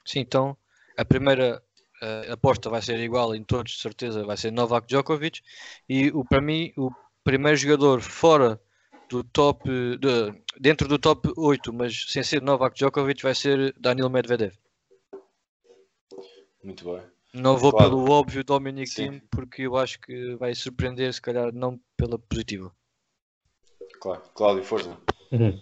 Sim, 0.06 0.20
então 0.20 0.56
a 0.96 1.04
primeira 1.04 1.62
uh, 2.02 2.32
aposta 2.32 2.70
vai 2.70 2.80
ser 2.80 2.98
igual 3.00 3.34
em 3.34 3.44
todos, 3.44 3.72
de 3.72 3.82
certeza, 3.82 4.24
vai 4.24 4.38
ser 4.38 4.50
Novak 4.50 4.86
Djokovic. 4.86 5.42
E 5.86 6.08
o, 6.14 6.24
para 6.24 6.40
mim, 6.40 6.72
o 6.78 6.90
primeiro 7.22 7.58
jogador 7.58 8.00
fora 8.00 8.58
do 9.10 9.22
top, 9.22 9.68
de, 9.98 10.42
dentro 10.58 10.88
do 10.88 10.98
top 10.98 11.30
8, 11.36 11.74
mas 11.74 12.06
sem 12.08 12.22
ser 12.22 12.40
Novak 12.40 12.74
Djokovic, 12.74 13.22
vai 13.22 13.34
ser 13.34 13.74
Daniel 13.78 14.08
Medvedev. 14.08 14.54
Muito 16.64 16.84
bem. 16.84 17.02
Não 17.34 17.56
vou 17.56 17.72
claro. 17.72 17.90
pelo 17.90 18.10
óbvio 18.10 18.44
Dominic 18.44 18.94
Team 18.94 19.20
porque 19.30 19.62
eu 19.62 19.76
acho 19.76 19.98
que 20.00 20.36
vai 20.36 20.54
surpreender, 20.54 21.12
se 21.12 21.20
calhar 21.20 21.52
não 21.52 21.80
pela 21.96 22.18
positiva. 22.18 22.70
Claro, 24.00 24.22
Cláudio, 24.34 24.64
força. 24.64 24.96
Uhum. 25.30 25.58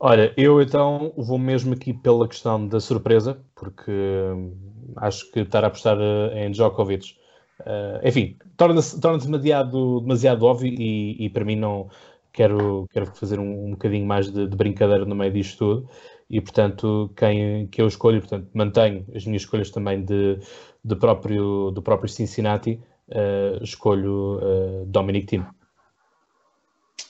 Olha, 0.00 0.32
eu 0.36 0.60
então 0.60 1.12
vou 1.16 1.38
mesmo 1.38 1.74
aqui 1.74 1.92
pela 1.92 2.28
questão 2.28 2.66
da 2.66 2.80
surpresa, 2.80 3.38
porque 3.54 3.90
hum, 3.90 4.54
acho 4.96 5.30
que 5.30 5.40
estar 5.40 5.64
a 5.64 5.68
apostar 5.68 5.98
eh, 6.00 6.46
em 6.46 6.50
Djokovic, 6.50 7.16
uh, 7.60 8.06
enfim, 8.06 8.36
torna-se 8.56 9.00
torna 9.00 9.18
demasiado, 9.18 10.00
demasiado 10.00 10.44
óbvio 10.44 10.72
e, 10.72 11.24
e, 11.24 11.30
para 11.30 11.44
mim 11.44 11.56
não 11.56 11.88
quero, 12.32 12.86
quero 12.92 13.06
fazer 13.14 13.38
um, 13.38 13.66
um 13.66 13.70
bocadinho 13.72 14.06
mais 14.06 14.30
de, 14.30 14.46
de, 14.46 14.56
brincadeira 14.56 15.04
no 15.04 15.14
meio 15.14 15.32
disto 15.32 15.58
tudo 15.58 15.90
e 16.28 16.40
portanto 16.40 17.10
quem 17.16 17.66
que 17.68 17.80
eu 17.80 17.86
escolho, 17.86 18.20
portanto 18.20 18.48
mantenho 18.52 19.06
as 19.14 19.24
minhas 19.24 19.42
escolhas 19.42 19.70
também 19.70 20.04
de, 20.04 20.38
do 20.84 20.96
próprio, 20.96 21.70
do 21.70 21.82
próprio 21.82 22.08
Cincinnati, 22.08 22.80
uh, 23.08 23.62
escolho 23.62 24.38
uh, 24.38 24.86
Dominic 24.86 25.26
Thiem. 25.26 25.46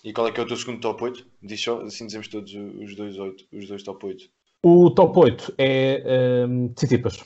E 0.05 0.13
qual 0.13 0.29
é 0.29 0.33
que 0.33 0.39
é 0.39 0.43
o 0.43 0.47
teu 0.47 0.57
segundo 0.57 0.81
top 0.81 1.03
8? 1.03 1.27
Diz 1.43 1.61
só, 1.61 1.81
assim 1.81 2.07
dizemos 2.07 2.29
todos 2.29 2.53
os 2.55 2.95
dois, 2.95 3.19
8, 3.19 3.47
os 3.53 3.67
dois 3.67 3.83
top 3.83 4.07
8. 4.07 4.31
O 4.63 4.91
top 4.91 5.19
8 5.19 5.55
é 5.59 6.47
um, 6.47 6.67
ehm, 6.67 6.69
Tsitsipas. 6.75 7.25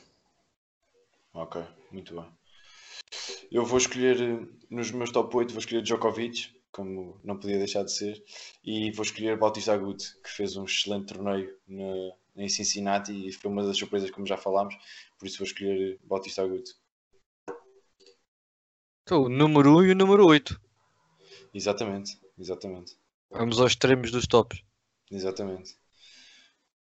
Ok, 1.34 1.60
muito 1.92 2.14
bem. 2.14 2.26
Eu 3.50 3.64
vou 3.64 3.78
escolher, 3.78 4.48
nos 4.70 4.90
meus 4.90 5.10
top 5.10 5.36
8, 5.36 5.52
vou 5.52 5.60
escolher 5.60 5.82
Djokovic, 5.82 6.50
como 6.70 7.20
não 7.24 7.38
podia 7.38 7.58
deixar 7.58 7.82
de 7.82 7.92
ser, 7.92 8.22
e 8.64 8.90
vou 8.92 9.04
escolher 9.04 9.38
Bautista 9.38 9.72
Agut, 9.72 10.04
que 10.22 10.30
fez 10.30 10.56
um 10.56 10.64
excelente 10.64 11.12
torneio 11.12 11.56
na, 11.66 12.12
em 12.36 12.48
Cincinnati 12.48 13.12
e 13.12 13.32
foi 13.32 13.50
uma 13.50 13.64
das 13.64 13.76
surpresas, 13.76 14.10
como 14.10 14.26
já 14.26 14.36
falámos, 14.36 14.74
por 15.18 15.26
isso 15.26 15.38
vou 15.38 15.46
escolher 15.46 15.98
Bautista 16.04 16.42
Agut. 16.42 16.70
Então, 19.02 19.22
o 19.22 19.28
número 19.28 19.78
1 19.78 19.84
e 19.84 19.92
o 19.92 19.96
número 19.96 20.26
8. 20.26 20.60
Exatamente, 21.54 22.20
exatamente. 22.38 22.96
Vamos 23.30 23.60
aos 23.60 23.72
extremos 23.72 24.10
dos 24.10 24.26
tops. 24.26 24.62
Exatamente. 25.10 25.76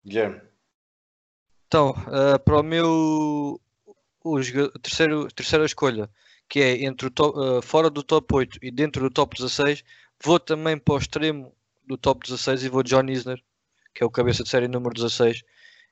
Guilherme. 0.04 0.40
Então, 1.66 1.90
uh, 1.90 2.38
para 2.44 2.60
o 2.60 2.62
meu 2.62 3.60
o 4.22 4.38
terceiro, 4.80 5.28
terceira 5.28 5.64
escolha, 5.64 6.10
que 6.50 6.61
é 6.61 6.85
entre 6.85 7.07
o 7.07 7.11
top, 7.12 7.38
uh, 7.38 7.62
fora 7.62 7.88
do 7.88 8.02
top 8.02 8.35
8 8.35 8.59
e 8.61 8.73
dentro 8.73 9.02
do 9.02 9.11
top 9.11 9.37
16, 9.37 9.85
vou 10.23 10.40
também 10.40 10.76
para 10.76 10.95
o 10.95 10.99
extremo 10.99 11.54
do 11.87 11.97
top 11.97 12.26
16 12.26 12.64
e 12.64 12.69
vou 12.69 12.83
John 12.83 13.09
Isner, 13.09 13.40
que 13.95 14.02
é 14.02 14.07
o 14.07 14.11
cabeça 14.11 14.42
de 14.42 14.50
série 14.50 14.66
número 14.66 14.92
16. 14.92 15.42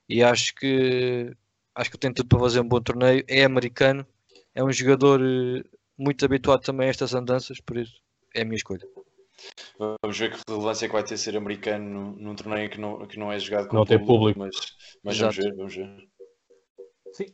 E 0.08 0.20
acho 0.20 0.52
que 0.56 1.32
acho 1.76 1.90
que 1.92 1.98
tem 1.98 2.12
tudo 2.12 2.28
para 2.28 2.40
fazer 2.40 2.60
um 2.60 2.68
bom 2.68 2.80
torneio. 2.80 3.24
É 3.28 3.44
americano, 3.44 4.04
é 4.52 4.64
um 4.64 4.72
jogador 4.72 5.20
eh, 5.22 5.62
muito 5.96 6.24
habituado 6.24 6.62
também 6.62 6.88
a 6.88 6.90
estas 6.90 7.14
andanças, 7.14 7.60
por 7.60 7.76
isso 7.76 7.94
é 8.34 8.42
a 8.42 8.44
minha 8.44 8.56
escolha. 8.56 8.84
Vamos 9.78 10.18
ver 10.18 10.32
que 10.32 10.40
relevância 10.48 10.86
é 10.86 10.88
que 10.88 10.94
vai 10.94 11.04
ter 11.04 11.16
ser 11.16 11.36
americano 11.36 12.16
num 12.18 12.34
torneio 12.34 12.68
que 12.68 12.80
não, 12.80 13.06
que 13.06 13.16
não 13.16 13.30
é 13.30 13.38
jogado 13.38 13.68
com 13.68 13.76
Não 13.76 13.86
tem 13.86 14.04
público. 14.04 14.40
Mas, 14.40 14.56
mas 15.04 15.18
vamos 15.18 15.36
ver, 15.36 15.54
vamos 15.54 15.76
ver. 15.76 16.08
Sim, 17.12 17.26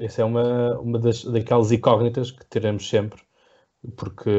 essa 0.00 0.22
é 0.22 0.24
uma, 0.24 0.78
uma 0.78 0.98
das, 0.98 1.24
daquelas 1.24 1.72
incógnitas 1.72 2.30
que 2.30 2.44
teremos 2.46 2.88
sempre, 2.88 3.22
porque, 3.96 4.30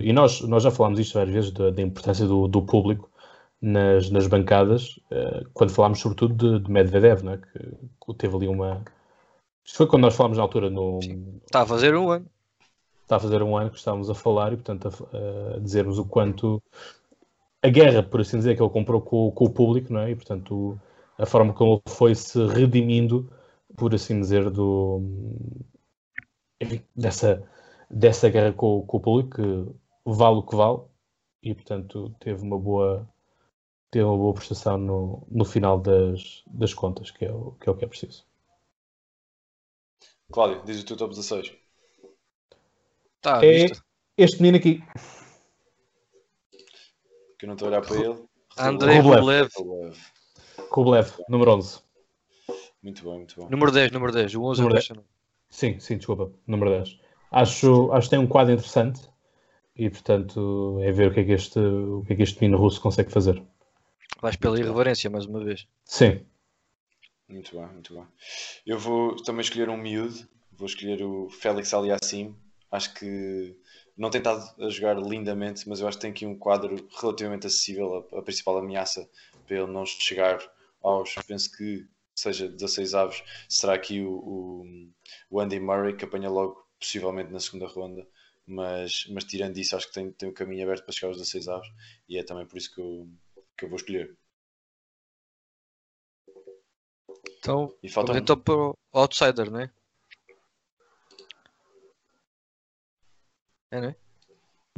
e 0.00 0.12
nós, 0.12 0.40
nós 0.42 0.62
já 0.62 0.70
falámos 0.70 0.98
isto 0.98 1.14
várias 1.14 1.34
vezes, 1.34 1.50
da, 1.52 1.70
da 1.70 1.82
importância 1.82 2.26
do, 2.26 2.48
do 2.48 2.62
público 2.62 3.10
nas, 3.60 4.10
nas 4.10 4.26
bancadas, 4.26 4.98
eh, 5.10 5.42
quando 5.52 5.70
falámos 5.72 6.00
sobretudo 6.00 6.34
de, 6.34 6.64
de 6.64 6.70
Medvedev, 6.70 7.22
né, 7.22 7.38
que, 7.38 7.58
que 8.06 8.14
teve 8.14 8.36
ali 8.36 8.48
uma... 8.48 8.82
Isto 9.64 9.76
foi 9.76 9.86
quando 9.86 10.02
nós 10.02 10.14
falámos 10.16 10.38
na 10.38 10.44
altura, 10.44 10.70
no, 10.70 10.98
Está 11.44 11.62
a 11.62 11.66
fazer 11.66 11.94
um 11.94 12.10
ano. 12.10 12.26
está 13.02 13.16
a 13.16 13.20
fazer 13.20 13.42
um 13.42 13.56
ano 13.56 13.70
que 13.70 13.78
estávamos 13.78 14.08
a 14.08 14.14
falar 14.14 14.52
e, 14.52 14.56
portanto, 14.56 14.88
a, 14.88 15.56
a 15.56 15.58
dizermos 15.60 15.98
o 15.98 16.04
quanto 16.06 16.62
a 17.62 17.68
guerra, 17.68 18.02
por 18.02 18.20
assim 18.20 18.38
dizer, 18.38 18.56
que 18.56 18.62
ele 18.62 18.70
comprou 18.70 19.00
com, 19.02 19.30
com 19.32 19.44
o 19.44 19.50
público, 19.50 19.92
não 19.92 20.00
é? 20.00 20.10
E, 20.10 20.16
portanto, 20.16 20.54
o- 20.54 20.80
a 21.18 21.26
forma 21.26 21.52
como 21.52 21.72
ele 21.74 21.94
foi 21.94 22.14
se 22.14 22.42
redimindo, 22.46 23.30
por 23.76 23.94
assim 23.94 24.20
dizer, 24.20 24.50
do, 24.50 25.02
dessa, 26.94 27.42
dessa 27.90 28.28
guerra 28.28 28.52
com, 28.52 28.84
com 28.86 28.96
o 28.96 29.00
público, 29.00 29.36
que 29.36 29.74
vale 30.04 30.36
o 30.36 30.42
que 30.42 30.56
vale, 30.56 30.80
e, 31.42 31.54
portanto, 31.54 32.14
teve 32.20 32.42
uma 32.42 32.58
boa, 32.58 33.08
teve 33.90 34.04
uma 34.04 34.16
boa 34.16 34.34
prestação 34.34 34.76
no, 34.76 35.26
no 35.30 35.44
final 35.44 35.80
das, 35.80 36.42
das 36.46 36.74
contas, 36.74 37.10
que 37.10 37.24
é, 37.24 37.32
o, 37.32 37.52
que 37.52 37.68
é 37.68 37.72
o 37.72 37.76
que 37.76 37.84
é 37.84 37.88
preciso. 37.88 38.24
Cláudio, 40.30 40.62
diz 40.64 40.80
o 40.82 40.86
teu 40.86 40.96
top 40.96 41.14
16. 41.14 41.52
Está 43.16 43.38
à 43.38 43.44
É 43.44 43.66
vista. 43.66 43.84
este 44.16 44.40
menino 44.40 44.58
aqui, 44.58 44.82
Que 47.38 47.46
eu 47.46 47.48
não 47.48 47.54
estou 47.54 47.66
a 47.66 47.70
olhar 47.70 47.82
para 47.82 47.96
ele. 47.96 48.28
Andrei 48.58 48.98
Rublev. 48.98 49.48
Rublev. 49.56 49.96
Rublev. 50.70 51.12
Número 51.28 51.52
11. 51.56 51.82
Muito 52.82 53.02
bom, 53.04 53.16
muito 53.16 53.36
bom. 53.36 53.48
Número 53.50 53.70
10, 53.70 53.92
número 53.92 54.12
10. 54.12 54.34
O 54.34 54.42
11 54.44 54.62
Número 54.62 54.78
é 54.78 54.92
o 54.92 55.04
Sim, 55.50 55.78
sim, 55.80 55.96
desculpa, 55.96 56.32
número 56.46 56.70
10. 56.70 56.98
Acho, 57.30 57.92
acho 57.92 58.06
que 58.06 58.10
tem 58.10 58.18
um 58.18 58.26
quadro 58.26 58.52
interessante 58.52 59.00
e, 59.76 59.90
portanto, 59.90 60.78
é 60.82 60.90
ver 60.90 61.10
o 61.10 61.14
que 61.14 61.20
é 61.20 61.24
que 61.24 61.32
este, 61.32 61.58
o 61.58 62.02
que 62.06 62.12
é 62.12 62.16
que 62.16 62.22
este 62.22 62.40
menino 62.40 62.58
russo 62.58 62.80
consegue 62.80 63.10
fazer. 63.10 63.42
Vais 64.20 64.36
pela 64.36 64.58
irreverência 64.58 65.10
mais 65.10 65.26
uma 65.26 65.42
vez. 65.44 65.66
Sim, 65.84 66.24
Muito 67.28 67.56
bem, 67.56 67.66
muito 67.66 67.94
bem. 67.94 68.06
Eu 68.66 68.78
vou 68.78 69.16
também 69.22 69.40
escolher 69.42 69.68
um 69.68 69.76
miúdo. 69.76 70.28
Vou 70.52 70.66
escolher 70.66 71.02
o 71.02 71.28
Félix 71.30 71.72
Aliassim. 71.72 72.34
Acho 72.70 72.94
que 72.94 73.56
não 73.96 74.10
tem 74.10 74.18
estado 74.20 74.44
a 74.62 74.68
jogar 74.68 74.98
lindamente, 74.98 75.68
mas 75.68 75.80
eu 75.80 75.88
acho 75.88 75.98
que 75.98 76.02
tem 76.02 76.10
aqui 76.10 76.26
um 76.26 76.38
quadro 76.38 76.76
relativamente 77.00 77.46
acessível. 77.46 78.06
A, 78.12 78.18
a 78.18 78.22
principal 78.22 78.58
ameaça 78.58 79.08
para 79.46 79.56
ele 79.56 79.72
não 79.72 79.84
chegar 79.86 80.38
aos, 80.82 81.14
penso 81.26 81.50
que 81.56 81.86
seja 82.20 82.48
16 82.48 82.94
aves, 82.94 83.22
será 83.48 83.74
aqui 83.74 84.00
o, 84.02 84.12
o, 84.12 84.64
o 85.30 85.40
Andy 85.40 85.60
Murray, 85.60 85.96
que 85.96 86.04
apanha 86.04 86.30
logo, 86.30 86.66
possivelmente 86.78 87.32
na 87.32 87.40
segunda 87.40 87.66
ronda. 87.66 88.06
Mas, 88.46 89.04
mas 89.10 89.24
tirando 89.24 89.56
isso, 89.58 89.76
acho 89.76 89.86
que 89.88 89.94
tem, 89.94 90.12
tem 90.12 90.28
o 90.28 90.34
caminho 90.34 90.64
aberto 90.64 90.84
para 90.84 90.92
chegar 90.92 91.08
aos 91.08 91.18
16 91.18 91.48
aves 91.48 91.68
e 92.08 92.18
é 92.18 92.24
também 92.24 92.46
por 92.46 92.58
isso 92.58 92.74
que 92.74 92.80
eu, 92.80 93.08
que 93.56 93.64
eu 93.64 93.68
vou 93.68 93.76
escolher. 93.76 94.16
Então, 97.38 97.74
E 97.82 97.88
falta 97.90 98.12
um. 98.14 98.16
então 98.18 98.38
para 98.38 98.54
o 98.54 98.78
outsider, 98.92 99.50
não 99.50 99.60
é? 99.60 99.70
É, 103.70 103.80
não 103.80 103.88
é? 103.88 103.96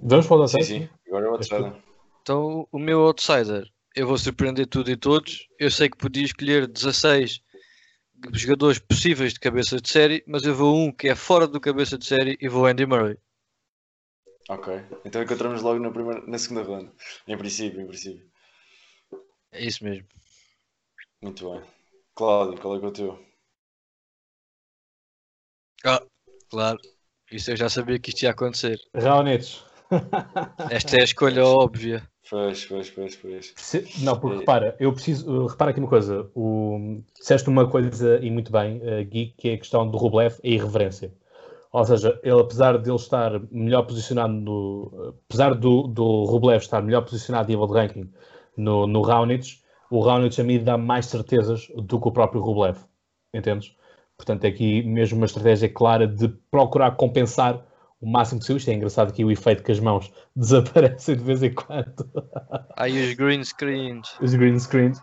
vamos 0.02 0.26
para 0.26 0.36
o 0.36 0.40
Sim, 0.46 0.62
Dacete? 0.62 0.64
sim, 0.64 0.88
agora 1.06 1.26
é 1.26 1.28
o 1.30 1.32
outsider. 1.32 1.72
Então, 2.20 2.68
o 2.72 2.78
meu 2.78 3.00
outsider, 3.06 3.71
eu 3.94 4.06
vou 4.06 4.18
surpreender 4.18 4.66
tudo 4.66 4.90
e 4.90 4.96
todos. 4.96 5.48
Eu 5.58 5.70
sei 5.70 5.88
que 5.88 5.96
podia 5.96 6.24
escolher 6.24 6.66
16 6.66 7.42
jogadores 8.32 8.78
possíveis 8.78 9.32
de 9.32 9.40
cabeça 9.40 9.80
de 9.80 9.88
série, 9.88 10.22
mas 10.26 10.44
eu 10.44 10.54
vou 10.54 10.76
um 10.76 10.92
que 10.92 11.08
é 11.08 11.14
fora 11.14 11.46
do 11.46 11.60
cabeça 11.60 11.98
de 11.98 12.06
série 12.06 12.36
e 12.40 12.48
vou 12.48 12.66
Andy 12.66 12.86
Murray. 12.86 13.18
Ok, 14.48 14.74
então 15.04 15.22
encontramos 15.22 15.62
logo 15.62 15.78
na, 15.78 15.90
primeira, 15.90 16.26
na 16.26 16.38
segunda 16.38 16.62
ronda. 16.62 16.92
Em 17.26 17.38
princípio, 17.38 17.80
em 17.80 17.86
princípio. 17.86 18.30
É 19.52 19.64
isso 19.64 19.84
mesmo. 19.84 20.06
Muito 21.20 21.50
bem. 21.50 21.62
Cláudio, 22.14 22.60
qual 22.60 22.76
é 22.76 22.80
que 22.80 22.84
é 22.84 22.88
o 22.88 22.92
teu? 22.92 23.26
Ah, 25.84 26.02
claro. 26.50 26.78
Isso 27.30 27.50
eu 27.50 27.56
já 27.56 27.68
sabia 27.68 27.98
que 27.98 28.10
isto 28.10 28.22
ia 28.22 28.30
acontecer. 28.30 28.78
Raonites. 28.94 29.64
Esta 30.70 30.96
é 30.96 31.00
a 31.00 31.04
escolha 31.04 31.44
óbvia. 31.44 32.11
Pois, 32.32 32.64
pois, 32.64 32.88
pois, 32.88 33.14
pois. 33.16 33.54
Não, 34.02 34.18
porque 34.18 34.36
É. 34.36 34.38
repara, 34.40 34.74
eu 34.80 34.90
preciso. 34.90 35.30
uh, 35.30 35.46
Repara 35.48 35.70
aqui 35.70 35.80
uma 35.80 35.88
coisa. 35.88 36.30
O, 36.34 37.02
disseste 37.20 37.46
uma 37.50 37.68
coisa 37.68 38.18
e 38.24 38.30
muito 38.30 38.50
bem, 38.50 38.78
uh, 38.78 39.04
Gui, 39.04 39.34
que 39.36 39.50
é 39.50 39.52
a 39.52 39.58
questão 39.58 39.86
do 39.86 39.98
Rublev 39.98 40.36
e 40.42 40.52
a 40.52 40.54
irreverência. 40.54 41.12
Ou 41.70 41.84
seja, 41.84 42.18
ele, 42.22 42.40
apesar 42.40 42.78
de 42.78 42.88
ele 42.88 42.96
estar 42.96 43.38
melhor 43.50 43.82
posicionado 43.82 44.32
no. 44.32 45.14
Apesar 45.28 45.54
do, 45.54 45.82
do 45.82 46.24
Rublev 46.24 46.62
estar 46.62 46.80
melhor 46.80 47.02
posicionado 47.02 47.44
a 47.44 47.48
nível 47.48 47.66
de 47.66 47.74
ranking 47.74 48.10
no, 48.56 48.86
no 48.86 49.02
Raonic, 49.02 49.58
o 49.90 50.00
Raonic 50.00 50.40
a 50.40 50.44
mim 50.44 50.64
dá 50.64 50.78
mais 50.78 51.04
certezas 51.04 51.68
do 51.76 52.00
que 52.00 52.08
o 52.08 52.12
próprio 52.12 52.40
Rublev. 52.40 52.78
Entendes? 53.34 53.76
Portanto, 54.16 54.44
é 54.44 54.48
aqui 54.48 54.82
mesmo 54.82 55.18
uma 55.18 55.26
estratégia 55.26 55.68
clara 55.68 56.06
de 56.06 56.28
procurar 56.50 56.92
compensar 56.92 57.62
o 58.02 58.10
máximo 58.10 58.40
possível. 58.40 58.56
Isto 58.58 58.70
é 58.70 58.74
engraçado 58.74 59.08
aqui 59.10 59.24
o 59.24 59.30
efeito 59.30 59.62
que 59.62 59.72
as 59.72 59.80
mãos 59.80 60.12
desaparecem 60.36 61.16
de 61.16 61.22
vez 61.24 61.42
em 61.42 61.54
quando 61.54 62.04
Aí 62.76 63.00
os 63.08 63.14
green 63.14 63.42
screens. 63.44 64.08
os 64.20 64.34
green 64.34 64.58
screens. 64.58 64.98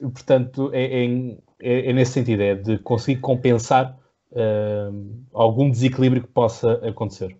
E, 0.00 0.08
portanto, 0.10 0.70
é, 0.72 1.04
é- 1.04 1.36
é- 1.60 1.90
é 1.90 1.92
nesse 1.92 2.12
sentido, 2.12 2.42
é 2.42 2.54
de 2.54 2.78
conseguir 2.78 3.20
compensar 3.20 3.96
ahm, 4.34 5.22
algum 5.32 5.70
desequilíbrio 5.70 6.22
que 6.22 6.28
possa 6.28 6.72
acontecer. 6.88 7.36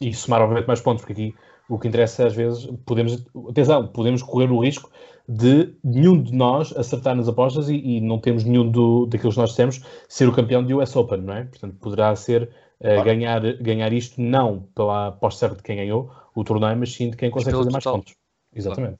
E 0.00 0.12
somar, 0.12 0.42
obviamente, 0.42 0.66
mais 0.66 0.80
pontos, 0.82 1.02
porque 1.02 1.12
aqui 1.12 1.34
o 1.68 1.78
que 1.78 1.88
interessa 1.88 2.26
às 2.26 2.34
vezes, 2.34 2.66
podemos, 2.84 3.24
atenção, 3.48 3.86
podemos 3.88 4.22
correr 4.22 4.50
o 4.50 4.60
risco 4.60 4.90
de 5.28 5.74
nenhum 5.82 6.22
de 6.22 6.34
nós 6.34 6.76
acertar 6.76 7.16
nas 7.16 7.28
apostas 7.28 7.68
e, 7.70 7.76
e 7.76 8.00
não 8.00 8.18
temos 8.18 8.44
nenhum 8.44 8.70
do, 8.70 9.06
daqueles 9.06 9.34
que 9.34 9.40
nós 9.40 9.54
temos 9.56 9.80
ser 10.08 10.28
o 10.28 10.32
campeão 10.32 10.64
de 10.64 10.74
US 10.74 10.94
Open, 10.94 11.22
não 11.22 11.34
é? 11.34 11.44
Portanto, 11.44 11.76
poderá 11.80 12.14
ser 12.14 12.50
ah, 12.80 12.88
Claro. 12.88 13.04
ganhar, 13.04 13.40
ganhar 13.62 13.92
isto 13.92 14.20
não 14.20 14.68
pela 14.74 15.06
aposta 15.08 15.40
certa 15.40 15.56
de 15.56 15.62
quem 15.62 15.76
ganhou 15.76 16.10
o 16.34 16.44
torneio, 16.44 16.76
mas 16.76 16.92
sim 16.92 17.08
de 17.10 17.16
quem 17.16 17.30
consegue 17.30 17.56
fazer 17.56 17.70
mais 17.70 17.82
total. 17.84 18.00
pontos. 18.00 18.14
Exatamente. 18.54 18.98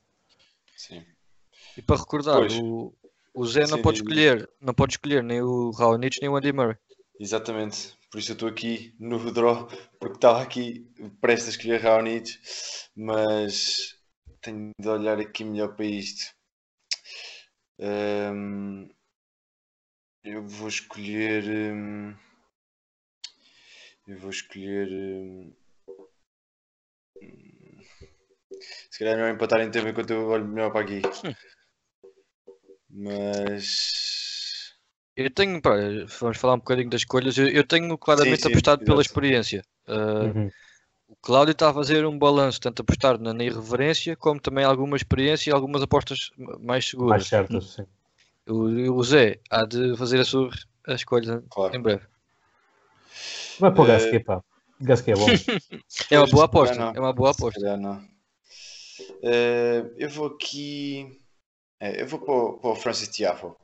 Sim. 0.76 1.02
E 1.76 1.82
para 1.82 1.96
recordar, 1.96 2.38
Pois. 2.38 2.58
o, 2.58 2.94
o 3.34 3.46
Zé 3.46 3.66
não 3.66 3.76
Sim, 3.76 3.82
pode 3.82 3.98
escolher, 3.98 4.48
não 4.60 4.72
pode 4.72 4.92
escolher 4.94 5.22
nem 5.22 5.42
o 5.42 5.70
Raonic 5.72 6.18
nem 6.20 6.30
o 6.30 6.36
Andy 6.36 6.52
Murray. 6.52 6.76
Exatamente. 7.18 7.96
Por 8.10 8.18
isso 8.18 8.30
eu 8.30 8.34
estou 8.34 8.48
aqui 8.48 8.94
no 9.00 9.32
draw, 9.32 9.66
porque 9.98 10.16
estava 10.16 10.42
aqui 10.42 10.86
prestes 11.20 11.48
a 11.48 11.50
escolher 11.50 11.80
Raonic, 11.80 12.38
mas 12.96 13.96
tenho 14.40 14.70
de 14.78 14.88
olhar 14.88 15.18
aqui 15.18 15.42
melhor 15.44 15.74
para 15.74 15.86
isto. 15.86 16.32
Ahm, 17.78 18.88
eu 20.24 20.42
vou 20.46 20.66
escolher. 20.68 21.44
hum, 21.72 22.14
eu 24.06 24.18
vou 24.18 24.30
escolher. 24.30 24.88
hum, 24.90 25.52
se 28.90 28.98
calhar 28.98 29.14
é 29.14 29.16
melhor 29.16 29.34
empatar 29.34 29.60
em 29.60 29.70
tempo 29.70 29.88
enquanto 29.88 30.10
eu 30.10 30.26
olho 30.28 30.46
melhor 30.46 30.70
para 30.72 30.80
aqui. 30.84 31.02
Mas. 32.88 34.23
Eu 35.16 35.30
tenho, 35.30 35.60
pá, 35.62 35.70
vamos 36.20 36.38
falar 36.38 36.54
um 36.54 36.58
bocadinho 36.58 36.90
das 36.90 37.02
escolhas. 37.02 37.36
Eu, 37.38 37.48
eu 37.48 37.64
tenho 37.64 37.96
claramente 37.96 38.42
sim, 38.42 38.48
apostado 38.48 38.84
pela 38.84 39.00
experiência. 39.02 39.64
Uh, 39.88 40.36
Uhum. 40.36 40.50
O 41.06 41.16
Cláudio 41.16 41.52
está 41.52 41.70
a 41.70 41.74
fazer 41.74 42.04
um 42.06 42.18
balanço, 42.18 42.60
tanto 42.60 42.80
apostar 42.80 43.20
na, 43.20 43.32
na 43.34 43.44
irreverência, 43.44 44.16
como 44.16 44.40
também 44.40 44.64
alguma 44.64 44.96
experiência 44.96 45.50
e 45.50 45.52
algumas 45.52 45.82
apostas 45.82 46.30
mais 46.36 46.60
Mais 46.60 46.86
seguras. 46.86 47.26
certas, 47.28 47.64
sim. 47.74 47.86
O, 48.48 48.92
o 48.92 49.02
Zé 49.04 49.38
há 49.50 49.64
de 49.64 49.96
fazer 49.96 50.20
a 50.20 50.24
sua 50.24 50.50
a 50.86 50.94
escolha 50.94 51.42
Claro. 51.50 51.76
em 51.76 51.80
breve. 51.80 52.02
Vai 53.60 53.70
para 53.72 53.82
o 53.82 53.84
Eh, 53.84 53.88
Gasquet, 53.88 54.20
pá. 54.24 54.42
Gasquet 54.80 55.12
é 55.12 55.14
bom. 55.14 55.26
É 56.10 56.18
uma 56.18 56.26
boa 56.26 56.44
aposta. 56.46 56.92
É 56.94 57.00
uma 57.00 57.12
boa 57.12 57.30
aposta. 57.30 57.60
Eh, 59.22 59.84
eu 59.98 60.08
vou 60.08 60.26
aqui. 60.26 61.20
é, 61.78 62.02
eu 62.02 62.06
vou 62.06 62.20
para 62.20 62.34
o, 62.34 62.52
para 62.58 62.70
o 62.70 62.76
Francis 62.76 63.08
Tiafo. 63.08 63.56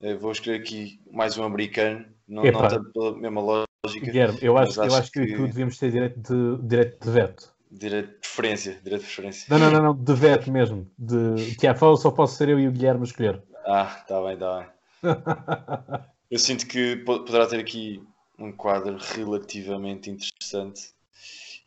Eu 0.00 0.18
vou 0.18 0.32
escolher 0.32 0.60
aqui 0.60 1.00
mais 1.10 1.36
um 1.36 1.44
americano, 1.44 2.06
não, 2.26 2.42
não 2.42 2.50
Epá. 2.50 2.68
tanto 2.68 2.90
pela 2.92 3.16
mesma 3.18 3.40
lógica, 3.40 3.66
Guilherme, 4.06 4.38
eu 4.40 4.56
acho, 4.56 4.68
Mas 4.68 4.76
eu 4.78 4.82
acho 4.84 4.96
acho 4.96 5.12
que, 5.12 5.26
que- 5.26 5.36
tu 5.36 5.46
devíamos 5.46 5.78
ter 5.78 5.90
direito 5.90 6.20
de, 6.20 6.66
direito 6.68 7.04
de 7.04 7.10
veto. 7.10 7.54
direito 7.70 8.08
de 8.12 8.18
preferência, 8.18 8.72
direito 8.82 9.00
de 9.02 9.06
preferência. 9.06 9.46
Não, 9.50 9.58
não, 9.58 9.70
não, 9.70 9.82
não, 9.82 9.94
de 10.04 10.14
veto 10.14 10.50
mesmo. 10.50 10.90
De 10.98 11.54
Tiafo 11.56 11.96
só 11.96 12.10
posso 12.10 12.36
ser 12.36 12.48
eu 12.48 12.58
e 12.58 12.66
o 12.68 12.72
Guilherme 12.72 13.02
a 13.02 13.04
escolher. 13.04 13.42
Ah, 13.66 13.96
está 14.00 14.22
bem, 14.22 14.34
está 14.34 14.58
bem. 14.58 14.68
Eu 16.30 16.38
sinto 16.38 16.66
que 16.68 16.96
po- 16.98 17.24
poderá 17.24 17.46
ter 17.48 17.58
aqui 17.58 18.00
um 18.38 18.52
quadro 18.52 18.96
relativamente 18.98 20.08
interessante 20.10 20.94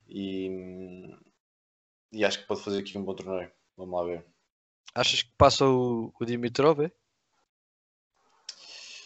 e, 0.08 1.14
e 2.12 2.24
acho 2.24 2.40
que 2.40 2.48
pode 2.48 2.62
fazer 2.64 2.80
aqui 2.80 2.98
um 2.98 3.04
bom 3.04 3.14
torneio. 3.14 3.52
Vamos 3.76 3.94
lá 4.00 4.06
ver. 4.06 4.26
Achas 4.96 5.22
que 5.22 5.32
passa 5.38 5.66
o, 5.68 6.14
o 6.18 6.26
Dimitrov? 6.26 6.80
É? 6.86 6.92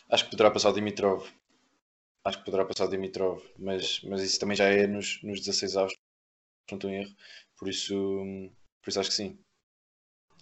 Acho 0.10 0.26
que 0.26 0.32
poderá 0.32 0.52
passar 0.52 0.70
o 0.70 0.74
Dimitrov. 0.74 1.28
Acho 2.24 2.40
que 2.40 2.46
poderá 2.46 2.66
passar 2.66 2.86
o 2.86 2.90
Dimitrov, 2.90 3.42
mas, 3.58 4.02
mas 4.04 4.22
isso 4.22 4.40
também 4.40 4.56
já 4.56 4.66
é 4.66 4.88
nos, 4.88 5.22
nos 5.24 5.40
16 5.40 5.78
avos, 5.78 5.94
não 6.70 6.78
estou 6.78 6.90
em 6.90 7.02
erro. 7.02 7.16
Por 7.58 7.68
isso, 7.68 7.94
por 8.82 8.90
isso 8.90 9.00
acho 9.00 9.10
que 9.10 9.16
sim. 9.16 9.40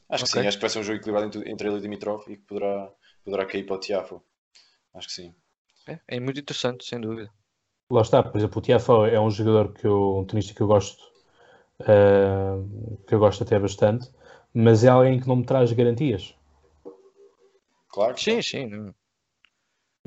Acho 0.10 0.26
okay. 0.26 0.34
que 0.34 0.42
sim, 0.42 0.48
acho 0.48 0.58
que 0.58 0.62
vai 0.62 0.70
ser 0.70 0.80
um 0.80 0.84
jogo 0.84 1.00
equilibrado 1.00 1.28
entre, 1.28 1.52
entre 1.52 1.68
ele 1.68 1.78
e 1.78 1.82
Dimitrov 1.82 2.24
e 2.28 2.38
que 2.38 2.44
poderá, 2.44 2.92
poderá 3.24 3.46
cair 3.46 3.66
para 3.66 3.76
o 3.76 3.80
Tiafo. 3.80 4.22
Acho 4.94 5.08
que 5.08 5.14
sim. 5.14 5.36
É, 5.88 6.00
é 6.08 6.20
muito 6.20 6.40
interessante, 6.40 6.86
sem 6.86 7.00
dúvida. 7.00 7.32
Lá 7.90 8.02
está, 8.02 8.24
por 8.24 8.38
exemplo, 8.38 8.60
o 8.60 8.62
Tiafo 8.62 9.06
é 9.06 9.20
um 9.20 9.30
jogador 9.30 9.74
que 9.74 9.86
eu, 9.86 10.18
um 10.18 10.26
tenista 10.26 10.54
que 10.54 10.62
eu 10.62 10.68
gosto, 10.68 11.04
uh, 11.82 12.98
que 13.06 13.14
eu 13.14 13.20
gosto 13.20 13.44
até 13.44 13.60
bastante, 13.60 14.10
mas 14.54 14.84
é 14.84 14.90
alguém 14.90 15.20
que 15.20 15.28
não 15.28 15.36
me 15.36 15.46
traz 15.46 15.72
garantias. 15.72 16.36
Claro. 17.90 18.18
Sim, 18.18 18.42
sim. 18.42 18.66
Não... 18.66 18.96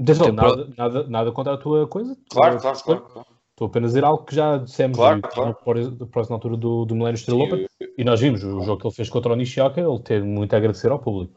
Atenção, 0.00 0.32
nada, 0.32 0.64
pro... 0.64 0.74
nada, 0.76 1.08
nada 1.08 1.32
contra 1.32 1.54
a 1.54 1.56
tua 1.56 1.86
coisa. 1.86 2.16
Claro, 2.30 2.60
claro, 2.60 2.78
claro, 2.82 3.00
claro. 3.02 3.38
Estou 3.50 3.66
apenas 3.66 3.90
a 3.90 3.92
dizer 3.92 4.04
algo 4.04 4.24
que 4.24 4.36
já 4.36 4.58
dissemos 4.58 4.96
claro, 4.96 5.20
claro. 5.20 5.56
na 5.98 6.06
próxima 6.06 6.36
altura 6.36 6.56
do, 6.56 6.84
do 6.84 6.94
Millennium 6.94 7.14
Estrela 7.14 7.42
Open. 7.42 7.66
E 7.96 8.04
nós 8.04 8.20
vimos 8.20 8.44
o 8.44 8.60
jogo 8.62 8.80
que 8.80 8.86
ele 8.86 8.94
fez 8.94 9.10
contra 9.10 9.32
o 9.32 9.36
Nishioka, 9.36 9.80
ele 9.80 9.98
teve 9.98 10.24
muito 10.24 10.54
a 10.54 10.56
agradecer 10.56 10.92
ao 10.92 11.00
público. 11.00 11.34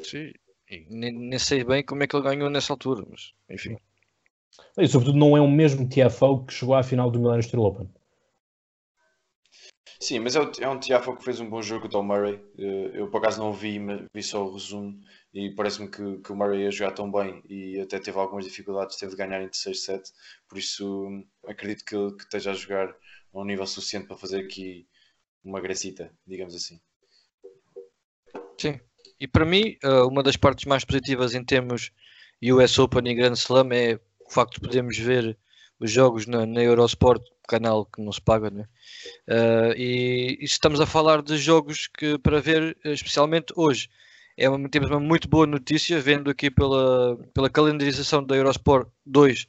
Sim, 0.00 0.32
nem, 0.88 1.12
nem, 1.12 1.38
sei 1.40 1.64
bem 1.64 1.82
como 1.82 2.04
é 2.04 2.06
que 2.06 2.14
ele 2.14 2.22
ganhou 2.22 2.48
nessa 2.48 2.72
altura, 2.72 3.04
mas 3.10 3.32
enfim. 3.50 3.76
E 4.78 4.86
sobretudo 4.86 5.18
não 5.18 5.36
é 5.36 5.40
o 5.40 5.50
mesmo 5.50 5.88
TFO 5.88 6.44
que 6.44 6.54
chegou 6.54 6.76
à 6.76 6.84
final 6.84 7.10
do 7.10 7.18
Millennium 7.18 7.40
Estrela 7.40 7.66
Open. 7.66 7.88
Sim, 10.02 10.20
mas 10.20 10.34
é, 10.34 10.40
é 10.60 10.68
um 10.68 10.78
que 10.80 11.24
fez 11.24 11.40
um 11.40 11.50
bom 11.50 11.60
jogo 11.60 11.82
com 11.82 11.88
o 11.88 11.90
Tom 11.90 12.02
Murray. 12.02 12.40
Eh, 12.58 12.90
eu 12.94 13.10
por 13.10 13.18
acaso 13.18 13.38
não 13.38 13.52
vi, 13.52 13.78
vi 14.14 14.22
só 14.22 14.42
o 14.42 14.54
resumo 14.54 14.98
e 15.34 15.50
parece-me 15.54 15.90
que, 15.90 16.18
que, 16.18 16.32
o 16.32 16.36
Murray 16.36 16.62
ia 16.62 16.70
jogar 16.70 16.92
tão 16.92 17.12
bem 17.12 17.42
e 17.46 17.78
até 17.78 17.98
teve 17.98 18.18
algumas 18.18 18.46
dificuldades, 18.46 18.96
teve 18.96 19.12
de 19.12 19.18
ganhar 19.18 19.42
em 19.42 19.48
terceiro 19.48 19.78
set. 19.78 20.10
Por 20.48 20.56
isso 20.56 21.22
acredito 21.46 21.84
que 21.84 21.94
ele 21.94 22.12
que 22.16 22.22
esteja 22.22 22.52
a 22.52 22.54
jogar 22.54 22.88
a 22.88 23.38
um 23.38 23.44
nível 23.44 23.66
suficiente 23.66 24.06
para 24.06 24.16
fazer 24.16 24.40
aqui 24.40 24.86
uma 25.44 25.60
gracita, 25.60 26.10
digamos 26.26 26.54
assim. 26.54 26.80
Sim, 28.58 28.80
e 29.20 29.28
para 29.28 29.44
mim, 29.44 29.76
eh, 29.82 30.02
uma 30.02 30.22
das 30.22 30.36
partes 30.36 30.64
mais 30.64 30.82
positivas 30.82 31.34
em 31.34 31.44
termos 31.44 31.92
US 32.42 32.78
Open 32.78 33.06
e 33.06 33.14
Grand 33.14 33.34
Slam 33.34 33.70
é 33.72 34.00
o 34.20 34.30
facto 34.30 34.54
de 34.54 34.60
podermos 34.60 34.96
ver 34.96 35.38
os 35.80 35.90
jogos 35.90 36.26
na, 36.26 36.44
na 36.46 36.62
Eurosport, 36.62 37.22
canal 37.48 37.86
que 37.86 38.00
não 38.00 38.12
se 38.12 38.20
paga, 38.20 38.50
né? 38.50 38.68
Uh, 39.26 39.72
e, 39.76 40.38
e, 40.40 40.44
estamos 40.44 40.80
a 40.80 40.86
falar 40.86 41.22
de 41.22 41.36
jogos 41.38 41.88
que 41.88 42.18
para 42.18 42.40
ver, 42.40 42.76
especialmente 42.84 43.52
hoje, 43.56 43.88
é 44.36 44.48
uma, 44.48 44.68
temos 44.68 44.90
uma 44.90 45.00
muito 45.00 45.28
boa 45.28 45.46
notícia, 45.46 45.98
vendo 45.98 46.30
aqui 46.30 46.50
pela, 46.50 47.16
pela 47.34 47.50
calendarização 47.50 48.22
da 48.22 48.36
Eurosport 48.36 48.88
2, 49.04 49.46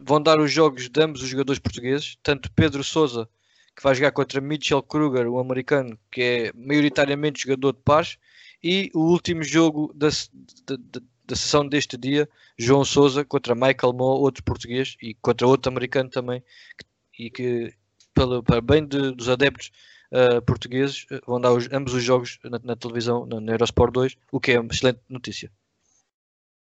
vão 0.00 0.22
dar 0.22 0.38
os 0.38 0.52
jogos 0.52 0.88
de 0.88 1.02
ambos 1.02 1.22
os 1.22 1.28
jogadores 1.28 1.58
portugueses, 1.58 2.16
tanto 2.22 2.52
Pedro 2.52 2.84
Souza, 2.84 3.28
que 3.74 3.82
vai 3.82 3.94
jogar 3.94 4.12
contra 4.12 4.40
Mitchell 4.40 4.82
Kruger, 4.82 5.26
o 5.26 5.40
americano, 5.40 5.98
que 6.10 6.22
é 6.22 6.52
maioritariamente 6.54 7.42
jogador 7.42 7.72
de 7.72 7.80
pares, 7.82 8.18
e 8.62 8.90
o 8.94 9.00
último 9.00 9.42
jogo 9.42 9.92
da, 9.94 10.08
da, 10.08 11.02
da, 11.32 11.36
sessão 11.36 11.66
deste 11.66 11.96
dia, 11.96 12.28
João 12.58 12.84
Souza 12.84 13.24
contra 13.24 13.54
Michael 13.54 13.94
Moore, 13.94 14.22
outro 14.22 14.44
português, 14.44 14.96
e 15.00 15.14
contra 15.14 15.46
outro 15.46 15.72
americano 15.72 16.10
também, 16.10 16.42
que, 16.78 17.24
e 17.24 17.30
que, 17.30 17.74
pelo, 18.14 18.42
para 18.42 18.60
bem 18.60 18.86
de, 18.86 19.12
dos 19.12 19.28
adeptos 19.28 19.70
uh, 20.12 20.42
portugueses, 20.42 21.06
eh, 21.10 21.20
vão 21.26 21.40
dar 21.40 21.52
os, 21.52 21.68
ambos 21.72 21.94
os 21.94 22.02
jogos 22.02 22.38
na, 22.44 22.60
na 22.62 22.76
televisão, 22.76 23.24
na, 23.26 23.40
na, 23.40 23.52
Eurosport 23.52 23.92
2, 23.92 24.16
o 24.30 24.38
que 24.38 24.52
é 24.52 24.60
uma 24.60 24.70
excelente 24.70 25.00
notícia. 25.08 25.50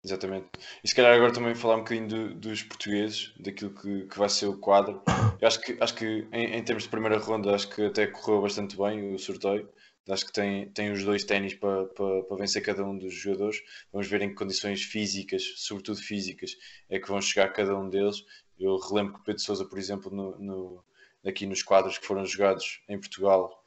Exatamente. 0.04 0.48
E 0.84 0.88
se 0.88 0.96
calhar 0.96 1.14
agora 1.14 1.34
também 1.34 1.56
falar 1.56 1.76
um 1.76 1.80
bocadinho 1.80 2.08
do, 2.08 2.34
dos 2.36 2.64
portugueses, 2.64 3.34
daquilo 3.40 3.72
que, 3.72 4.06
que 4.06 4.18
vai 4.18 4.30
ser 4.30 4.48
o 4.48 4.58
quadro. 4.58 5.02
Eu 5.42 5.48
acho 5.48 5.60
que, 5.62 5.78
acho 5.82 5.96
que 5.96 6.28
em, 6.32 6.56
em 6.56 6.64
termos 6.64 6.84
de 6.84 6.90
primeira 6.90 7.18
ronda, 7.18 7.54
acho 7.56 7.70
que 7.70 7.86
até 7.86 8.08
correu 8.08 8.42
bastante 8.42 8.78
bem 8.78 9.14
o 9.14 9.20
sorteio. 9.20 9.68
Acho 10.10 10.26
que 10.26 10.34
tem, 10.34 10.70
tem 10.70 10.92
os 10.92 11.04
dois 11.04 11.24
ténis 11.24 11.54
para, 11.54 11.86
para, 11.86 12.38
vencer 12.38 12.62
cada 12.62 12.84
um 12.84 12.98
dos 12.98 13.14
jogadores. 13.14 13.62
Vamos 13.92 14.08
ver 14.08 14.22
em 14.22 14.30
que 14.30 14.36
condições 14.36 14.84
físicas, 14.84 15.54
sobretudo 15.58 16.02
físicas, 16.02 16.56
é 16.90 17.00
que 17.00 17.08
vão 17.08 17.22
chegar 17.22 17.50
cada 17.50 17.78
um 17.78 17.90
deles. 17.90 18.24
Eu 18.60 18.78
relembro 18.78 19.16
que 19.16 19.20
o 19.20 19.24
Pedro 19.24 19.42
Souza, 19.42 19.66
por 19.66 19.78
exemplo, 19.78 20.10
no, 20.10 20.38
no, 20.40 20.86
aqui 21.26 21.46
nos 21.46 21.62
quadros 21.62 21.98
que 21.98 22.06
foram 22.06 22.26
jogados 22.26 22.82
em 22.88 23.00
Portugal, 23.00 23.64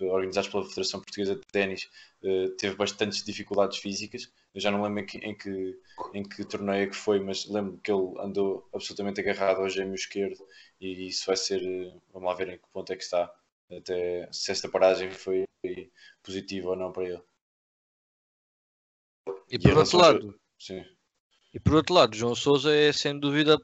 organizados 0.00 0.50
pela 0.50 0.64
Federação 0.64 1.00
Portuguesa 1.00 1.36
de 1.36 1.42
Ténis, 1.52 1.88
uh, 2.22 2.50
teve 2.56 2.74
bastantes 2.76 3.22
dificuldades 3.22 3.78
físicas. 3.78 4.32
Eu 4.54 4.60
já 4.60 4.70
não 4.70 4.82
lembro 4.82 5.00
em 5.00 5.06
que, 5.06 5.18
em 5.18 5.34
que, 5.36 5.78
em 6.12 6.22
que 6.22 6.44
torneio 6.44 6.84
é 6.84 6.86
que 6.86 6.96
foi, 6.96 7.20
mas 7.20 7.48
lembro 7.48 7.78
que 7.78 7.90
ele 7.90 8.12
andou 8.18 8.68
absolutamente 8.74 9.20
agarrado 9.20 9.60
ao 9.60 9.68
gêmeo 9.68 9.94
esquerdo 9.94 10.44
e 10.80 11.06
isso 11.06 11.26
vai 11.26 11.36
ser. 11.36 11.62
Eh, 11.62 11.92
vamos 12.12 12.28
lá 12.28 12.34
ver 12.34 12.48
em 12.48 12.58
que 12.58 12.68
ponto 12.72 12.92
é 12.92 12.96
que 12.96 13.02
está 13.04 13.32
até 13.78 14.28
se 14.32 14.50
esta 14.50 14.68
paragem 14.68 15.10
foi 15.10 15.44
positiva 16.22 16.70
ou 16.70 16.76
não 16.76 16.92
para 16.92 17.04
ele. 17.04 17.22
E, 19.50 19.56
e 19.56 19.58
por 19.58 19.76
outro 19.76 19.98
lado, 19.98 20.40
sim. 20.58 20.84
e 21.54 21.60
por 21.60 21.74
outro 21.74 21.94
lado, 21.94 22.16
João 22.16 22.34
Souza 22.34 22.74
é 22.74 22.92
sem 22.92 23.18
dúvida 23.18 23.60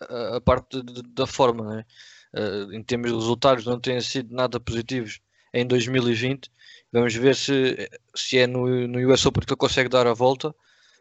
a, 0.00 0.36
a 0.36 0.40
parte 0.40 0.82
de, 0.82 1.02
da 1.02 1.26
forma, 1.26 1.76
né? 1.76 1.86
Uh, 2.34 2.72
em 2.74 2.82
termos 2.82 3.10
de 3.10 3.16
resultados, 3.16 3.64
não 3.64 3.80
têm 3.80 4.00
sido 4.00 4.34
nada 4.34 4.60
positivos 4.60 5.20
em 5.52 5.66
2020. 5.66 6.50
Vamos 6.92 7.14
ver 7.14 7.34
se, 7.34 7.88
se 8.14 8.38
é 8.38 8.46
no, 8.46 8.86
no 8.86 9.12
US 9.12 9.24
Open 9.24 9.44
que 9.44 9.52
ele 9.52 9.56
consegue 9.56 9.88
dar 9.88 10.06
a 10.06 10.12
volta 10.12 10.54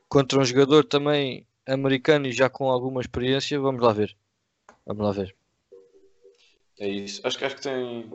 contra 0.07 0.39
um 0.39 0.45
jogador 0.45 0.85
também 0.85 1.45
americano 1.65 2.27
e 2.27 2.31
já 2.31 2.49
com 2.49 2.69
alguma 2.69 3.01
experiência. 3.01 3.59
Vamos 3.59 3.81
lá 3.81 3.91
ver. 3.91 4.15
Vamos 4.85 5.03
lá 5.03 5.11
ver. 5.11 5.35
É 6.79 6.87
isso. 6.87 7.25
Acho 7.25 7.37
que, 7.37 7.45
acho 7.45 7.55
que 7.55 7.61
tem, 7.61 8.09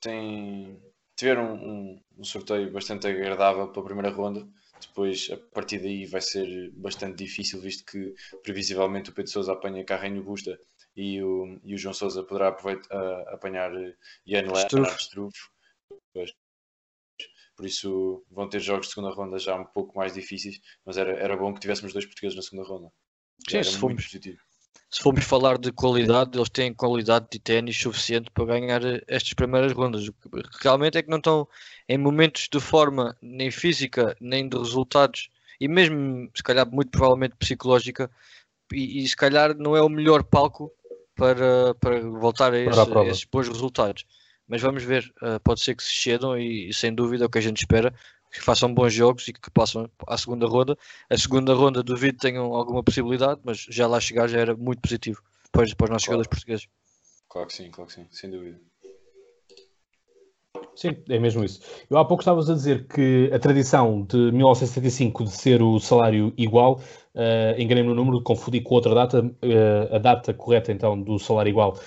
tem, 0.00 0.82
tiveram 1.16 1.54
um, 1.54 2.00
um, 2.18 2.24
sorteio 2.24 2.70
bastante 2.72 3.06
agradável 3.06 3.68
para 3.68 3.82
a 3.82 3.84
primeira 3.84 4.10
ronda. 4.10 4.46
Depois, 4.80 5.28
a 5.30 5.36
partir 5.36 5.78
daí, 5.78 6.06
vai 6.06 6.20
ser 6.20 6.70
bastante 6.72 7.18
difícil, 7.22 7.60
visto 7.60 7.84
que 7.84 8.14
previsivelmente 8.42 9.10
o 9.10 9.12
Pedro 9.12 9.30
Souza 9.30 9.52
apanha 9.52 9.84
Carreño 9.84 10.22
Busta 10.22 10.58
e 10.96 11.22
o, 11.22 11.60
e 11.62 11.74
o 11.74 11.78
João 11.78 11.92
Souza 11.92 12.24
poderá 12.24 12.48
aproveitar, 12.48 12.88
uh, 12.96 13.28
apanhar 13.28 13.70
Ian 14.26 14.50
Leonard 14.50 15.02
Struff. 15.02 15.38
Por 17.54 17.66
isso, 17.66 18.24
vão 18.30 18.48
ter 18.48 18.58
jogos 18.58 18.86
de 18.86 18.94
segunda 18.94 19.14
ronda 19.14 19.38
já 19.38 19.54
um 19.54 19.66
pouco 19.66 19.98
mais 19.98 20.14
difíceis, 20.14 20.58
mas 20.84 20.96
era, 20.96 21.12
era 21.12 21.36
bom 21.36 21.52
que 21.52 21.60
tivéssemos 21.60 21.92
dois 21.92 22.06
portugueses 22.06 22.36
na 22.36 22.42
segunda 22.42 22.66
ronda. 22.66 22.90
Sim, 23.46 23.56
era 23.58 23.64
se 23.64 23.76
fomos, 23.76 24.06
positivo 24.06 24.40
se 24.90 25.00
formos 25.00 25.24
falar 25.24 25.56
de 25.56 25.70
qualidade, 25.70 26.36
eles 26.36 26.48
têm 26.48 26.74
qualidade 26.74 27.26
de 27.30 27.38
ténis 27.38 27.80
suficiente 27.80 28.30
para 28.32 28.44
ganhar 28.44 28.80
estas 29.06 29.32
primeiras 29.34 29.72
rondas. 29.72 30.08
O 30.08 30.12
que 30.12 30.42
realmente 30.62 30.98
é 30.98 31.02
que 31.02 31.08
não 31.08 31.18
estão 31.18 31.46
em 31.88 31.96
momentos 31.96 32.48
de 32.50 32.58
forma 32.58 33.16
nem 33.22 33.50
física, 33.50 34.16
nem 34.20 34.48
de 34.48 34.58
resultados, 34.58 35.28
e 35.60 35.68
mesmo, 35.68 36.28
se 36.34 36.42
calhar, 36.42 36.68
muito 36.68 36.90
provavelmente 36.90 37.36
psicológica, 37.36 38.10
e, 38.72 39.04
e 39.04 39.08
se 39.08 39.14
calhar 39.14 39.54
não 39.56 39.76
é 39.76 39.82
o 39.82 39.88
melhor 39.88 40.24
palco 40.24 40.72
para, 41.14 41.74
para 41.74 42.00
voltar 42.00 42.52
a, 42.52 42.58
esse, 42.58 42.80
a 42.80 43.04
esses 43.04 43.24
bons 43.24 43.46
resultados. 43.46 44.04
Mas 44.48 44.60
vamos 44.60 44.82
ver, 44.82 45.12
uh, 45.22 45.38
pode 45.44 45.60
ser 45.60 45.76
que 45.76 45.84
se 45.84 45.94
cedam 45.94 46.36
e, 46.36 46.70
e, 46.70 46.74
sem 46.74 46.92
dúvida 46.92 47.24
é 47.24 47.26
o 47.26 47.30
que 47.30 47.38
a 47.38 47.42
gente 47.42 47.58
espera, 47.58 47.94
que 48.30 48.40
façam 48.40 48.72
bons 48.72 48.92
jogos 48.92 49.26
e 49.28 49.32
que 49.32 49.50
passem 49.50 49.88
à 50.06 50.16
segunda 50.16 50.46
ronda. 50.46 50.76
A 51.08 51.16
segunda 51.16 51.54
ronda 51.54 51.82
duvido 51.82 52.18
tenham 52.18 52.54
alguma 52.54 52.82
possibilidade, 52.82 53.40
mas 53.44 53.66
já 53.68 53.86
lá 53.86 54.00
chegar 54.00 54.28
já 54.28 54.38
era 54.38 54.56
muito 54.56 54.80
positivo 54.80 55.22
para, 55.50 55.64
para 55.76 55.84
os 55.84 55.90
nossos 55.90 56.06
claro. 56.06 56.22
jogadores 56.22 56.28
portugueses. 56.28 56.68
Claro 57.28 57.46
que 57.48 57.54
sim, 57.54 57.70
claro 57.70 57.88
que 57.88 57.94
sim, 57.94 58.06
sem 58.10 58.30
dúvida. 58.30 58.60
Sim, 60.74 60.96
é 61.08 61.18
mesmo 61.18 61.44
isso. 61.44 61.60
Eu 61.90 61.98
há 61.98 62.04
pouco 62.04 62.22
estavas 62.22 62.48
a 62.48 62.54
dizer 62.54 62.86
que 62.86 63.30
a 63.32 63.38
tradição 63.38 64.02
de 64.02 64.16
1975 64.16 65.24
de 65.24 65.30
ser 65.30 65.62
o 65.62 65.78
salário 65.78 66.32
igual, 66.36 66.80
uh, 67.14 67.60
enganei-me 67.60 67.88
no 67.88 67.94
número, 67.94 68.22
confundi 68.22 68.60
com 68.60 68.76
outra 68.76 68.94
data, 68.94 69.22
uh, 69.22 69.94
a 69.94 69.98
data 69.98 70.32
correta 70.32 70.72
então 70.72 71.00
do 71.00 71.18
salário 71.18 71.50
igual 71.50 71.78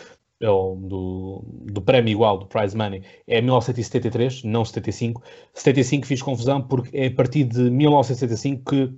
do, 0.51 1.43
do 1.71 1.81
prémio 1.81 2.11
igual, 2.11 2.37
do 2.37 2.45
prize 2.45 2.75
money, 2.75 3.03
é 3.27 3.41
1973, 3.41 4.43
não 4.43 4.65
75. 4.65 5.21
75 5.53 6.07
fiz 6.07 6.21
confusão 6.21 6.61
porque 6.61 6.95
é 6.97 7.07
a 7.07 7.13
partir 7.13 7.45
de 7.45 7.69
1975 7.69 8.63
que 8.63 8.93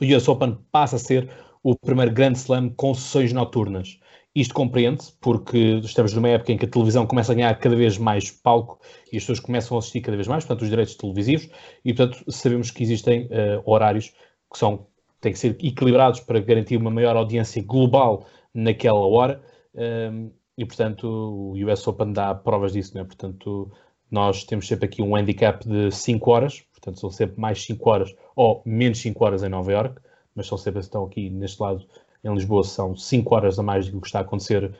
o 0.00 0.16
US 0.16 0.28
Open 0.28 0.58
passa 0.70 0.96
a 0.96 0.98
ser 0.98 1.30
o 1.62 1.74
primeiro 1.74 2.12
grande 2.12 2.38
slam 2.38 2.70
com 2.70 2.94
sessões 2.94 3.32
noturnas. 3.32 3.98
Isto 4.34 4.52
compreende-se 4.52 5.14
porque 5.18 5.80
estamos 5.82 6.12
numa 6.12 6.28
época 6.28 6.52
em 6.52 6.58
que 6.58 6.66
a 6.66 6.68
televisão 6.68 7.06
começa 7.06 7.32
a 7.32 7.34
ganhar 7.34 7.58
cada 7.58 7.74
vez 7.74 7.96
mais 7.96 8.30
palco 8.30 8.78
e 9.10 9.16
as 9.16 9.22
pessoas 9.22 9.40
começam 9.40 9.76
a 9.76 9.80
assistir 9.80 10.02
cada 10.02 10.16
vez 10.16 10.28
mais, 10.28 10.44
portanto, 10.44 10.62
os 10.62 10.68
direitos 10.68 10.94
televisivos, 10.94 11.48
e 11.82 11.94
portanto 11.94 12.22
sabemos 12.30 12.70
que 12.70 12.82
existem 12.82 13.24
uh, 13.26 13.62
horários 13.64 14.10
que 14.52 14.58
são, 14.58 14.86
têm 15.22 15.32
que 15.32 15.38
ser 15.38 15.56
equilibrados 15.58 16.20
para 16.20 16.38
garantir 16.38 16.76
uma 16.76 16.90
maior 16.90 17.16
audiência 17.16 17.62
global 17.62 18.26
naquela 18.52 19.06
hora. 19.06 19.42
Um, 19.74 20.30
e 20.56 20.64
portanto 20.64 21.04
o 21.06 21.52
US 21.66 21.86
Open 21.86 22.12
dá 22.12 22.34
provas 22.34 22.72
disso, 22.72 22.94
não 22.94 23.02
é? 23.02 23.04
Portanto, 23.04 23.70
nós 24.10 24.44
temos 24.44 24.66
sempre 24.66 24.86
aqui 24.86 25.02
um 25.02 25.16
handicap 25.16 25.66
de 25.68 25.90
5 25.90 26.30
horas, 26.30 26.60
portanto 26.72 27.00
são 27.00 27.10
sempre 27.10 27.40
mais 27.40 27.62
5 27.64 27.90
horas 27.90 28.14
ou 28.34 28.62
menos 28.64 28.98
5 29.00 29.24
horas 29.24 29.42
em 29.42 29.48
Nova 29.48 29.72
York, 29.72 30.00
mas 30.34 30.46
são 30.46 30.56
sempre 30.56 30.80
estão 30.80 31.04
aqui 31.04 31.30
neste 31.30 31.60
lado 31.60 31.86
em 32.24 32.34
Lisboa 32.34 32.64
são 32.64 32.96
5 32.96 33.34
horas 33.34 33.58
a 33.58 33.62
mais 33.62 33.88
do 33.88 34.00
que 34.00 34.06
está 34.06 34.18
a 34.18 34.22
acontecer, 34.22 34.74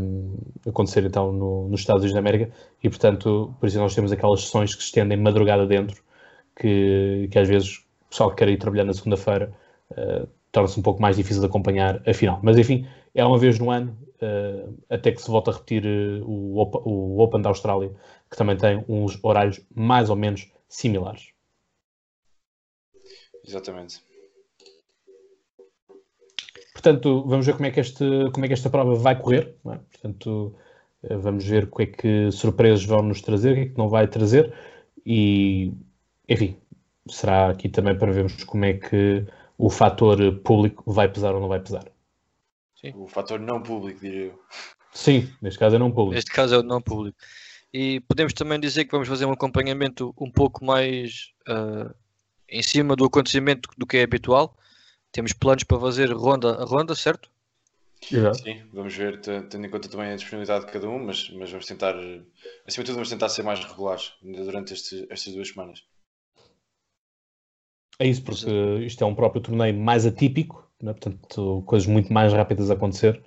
um, 0.00 0.36
acontecer 0.68 1.04
então 1.04 1.32
no, 1.32 1.68
nos 1.68 1.80
Estados 1.80 2.02
Unidos 2.02 2.14
da 2.14 2.20
América 2.20 2.52
e 2.82 2.88
portanto 2.88 3.54
por 3.58 3.66
isso 3.66 3.78
nós 3.78 3.94
temos 3.94 4.12
aquelas 4.12 4.42
sessões 4.42 4.74
que 4.74 4.82
se 4.82 4.88
estendem 4.88 5.16
madrugada 5.16 5.66
dentro 5.66 6.02
que, 6.54 7.28
que 7.30 7.38
às 7.38 7.48
vezes 7.48 7.78
o 7.78 8.10
pessoal 8.10 8.30
que 8.30 8.36
quer 8.36 8.48
ir 8.48 8.58
trabalhar 8.58 8.84
na 8.84 8.92
segunda-feira 8.92 9.52
uh, 9.92 10.28
torna-se 10.52 10.78
um 10.78 10.82
pouco 10.82 11.00
mais 11.00 11.16
difícil 11.16 11.40
de 11.40 11.46
acompanhar 11.46 12.02
a 12.06 12.12
final. 12.12 12.40
Mas 12.42 12.58
enfim, 12.58 12.86
é 13.14 13.24
uma 13.24 13.38
vez 13.38 13.58
no 13.58 13.70
ano, 13.70 13.96
até 14.88 15.12
que 15.12 15.22
se 15.22 15.30
volta 15.30 15.50
a 15.50 15.54
repetir 15.54 15.84
uh, 15.84 16.24
o, 16.28 16.58
Open, 16.58 16.82
o 16.84 17.20
Open 17.20 17.42
da 17.42 17.48
Austrália, 17.48 17.90
que 18.30 18.36
também 18.36 18.56
tem 18.56 18.84
uns 18.88 19.18
horários 19.22 19.60
mais 19.74 20.10
ou 20.10 20.16
menos 20.16 20.50
similares. 20.68 21.32
Exatamente. 23.46 24.02
Portanto, 26.72 27.24
vamos 27.26 27.46
ver 27.46 27.54
como 27.54 27.66
é 27.66 27.70
que, 27.70 27.80
este, 27.80 28.04
como 28.32 28.44
é 28.44 28.48
que 28.48 28.54
esta 28.54 28.70
prova 28.70 28.94
vai 28.94 29.20
correr. 29.20 29.54
É? 29.66 29.78
Portanto, 29.90 30.54
uh, 31.02 31.18
vamos 31.18 31.44
ver 31.44 31.64
o 31.64 31.76
que 31.76 31.82
é 31.82 31.86
que 31.86 32.30
surpresas 32.32 32.84
vão 32.84 33.02
nos 33.02 33.20
trazer, 33.22 33.52
o 33.52 33.54
que 33.54 33.60
é 33.60 33.66
que 33.66 33.78
não 33.78 33.88
vai 33.88 34.06
trazer. 34.06 34.52
E, 35.04 35.72
enfim, 36.28 36.56
será 37.08 37.50
aqui 37.50 37.68
também 37.68 37.96
para 37.96 38.12
vermos 38.12 38.44
como 38.44 38.64
é 38.64 38.74
que 38.74 39.24
o 39.58 39.68
fator 39.68 40.16
público 40.40 40.90
vai 40.90 41.08
pesar 41.08 41.34
ou 41.34 41.40
não 41.40 41.48
vai 41.48 41.60
pesar. 41.60 41.84
Sim. 42.80 42.92
O 42.94 43.06
fator 43.06 43.38
não 43.38 43.62
público, 43.62 44.00
diria 44.00 44.26
eu. 44.26 44.42
Sim, 44.92 45.30
neste 45.40 45.58
caso 45.58 45.76
é 45.76 45.78
não 45.78 45.90
público. 45.90 46.14
Neste 46.14 46.30
caso 46.30 46.54
é 46.54 46.58
o 46.58 46.62
não 46.62 46.80
público. 46.80 47.18
E 47.72 48.00
podemos 48.00 48.32
também 48.32 48.58
dizer 48.58 48.84
que 48.84 48.90
vamos 48.90 49.06
fazer 49.06 49.26
um 49.26 49.32
acompanhamento 49.32 50.14
um 50.18 50.30
pouco 50.30 50.64
mais 50.64 51.32
uh, 51.48 51.94
em 52.48 52.62
cima 52.62 52.96
do 52.96 53.04
acontecimento 53.04 53.68
do 53.76 53.86
que 53.86 53.98
é 53.98 54.02
habitual. 54.02 54.56
Temos 55.12 55.32
planos 55.32 55.64
para 55.64 55.78
fazer 55.78 56.10
ronda 56.12 56.54
a 56.54 56.64
ronda, 56.64 56.94
certo? 56.94 57.30
Exato. 58.10 58.42
Sim, 58.42 58.62
vamos 58.72 58.94
ver, 58.96 59.20
tendo 59.20 59.66
em 59.66 59.70
conta 59.70 59.88
também 59.88 60.10
a 60.10 60.16
disponibilidade 60.16 60.66
de 60.66 60.72
cada 60.72 60.88
um, 60.88 61.04
mas, 61.04 61.28
mas 61.30 61.50
vamos 61.50 61.66
tentar, 61.66 61.94
acima 62.66 62.82
de 62.82 62.84
tudo, 62.84 62.94
vamos 62.94 63.10
tentar 63.10 63.28
ser 63.28 63.42
mais 63.42 63.62
regulares 63.62 64.14
durante 64.22 64.72
este, 64.72 65.06
estas 65.10 65.34
duas 65.34 65.48
semanas. 65.48 65.84
É 67.98 68.06
isso, 68.06 68.22
porque 68.22 68.46
isto 68.86 69.04
é 69.04 69.06
um 69.06 69.14
próprio 69.14 69.42
torneio 69.42 69.74
mais 69.78 70.06
atípico, 70.06 70.69
né? 70.82 70.92
portanto, 70.92 71.62
coisas 71.66 71.86
muito 71.88 72.12
mais 72.12 72.32
rápidas 72.32 72.70
a 72.70 72.74
acontecer 72.74 73.22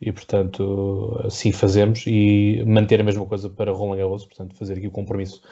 e, 0.00 0.12
portanto, 0.12 1.20
assim 1.24 1.52
fazemos 1.52 2.04
e 2.06 2.62
manter 2.66 3.00
a 3.00 3.04
mesma 3.04 3.26
coisa 3.26 3.50
para 3.50 3.72
Roland 3.72 3.98
Garros, 3.98 4.24
portanto, 4.24 4.56
fazer 4.56 4.74
aqui 4.78 4.86
o 4.86 4.90
compromisso 4.90 5.42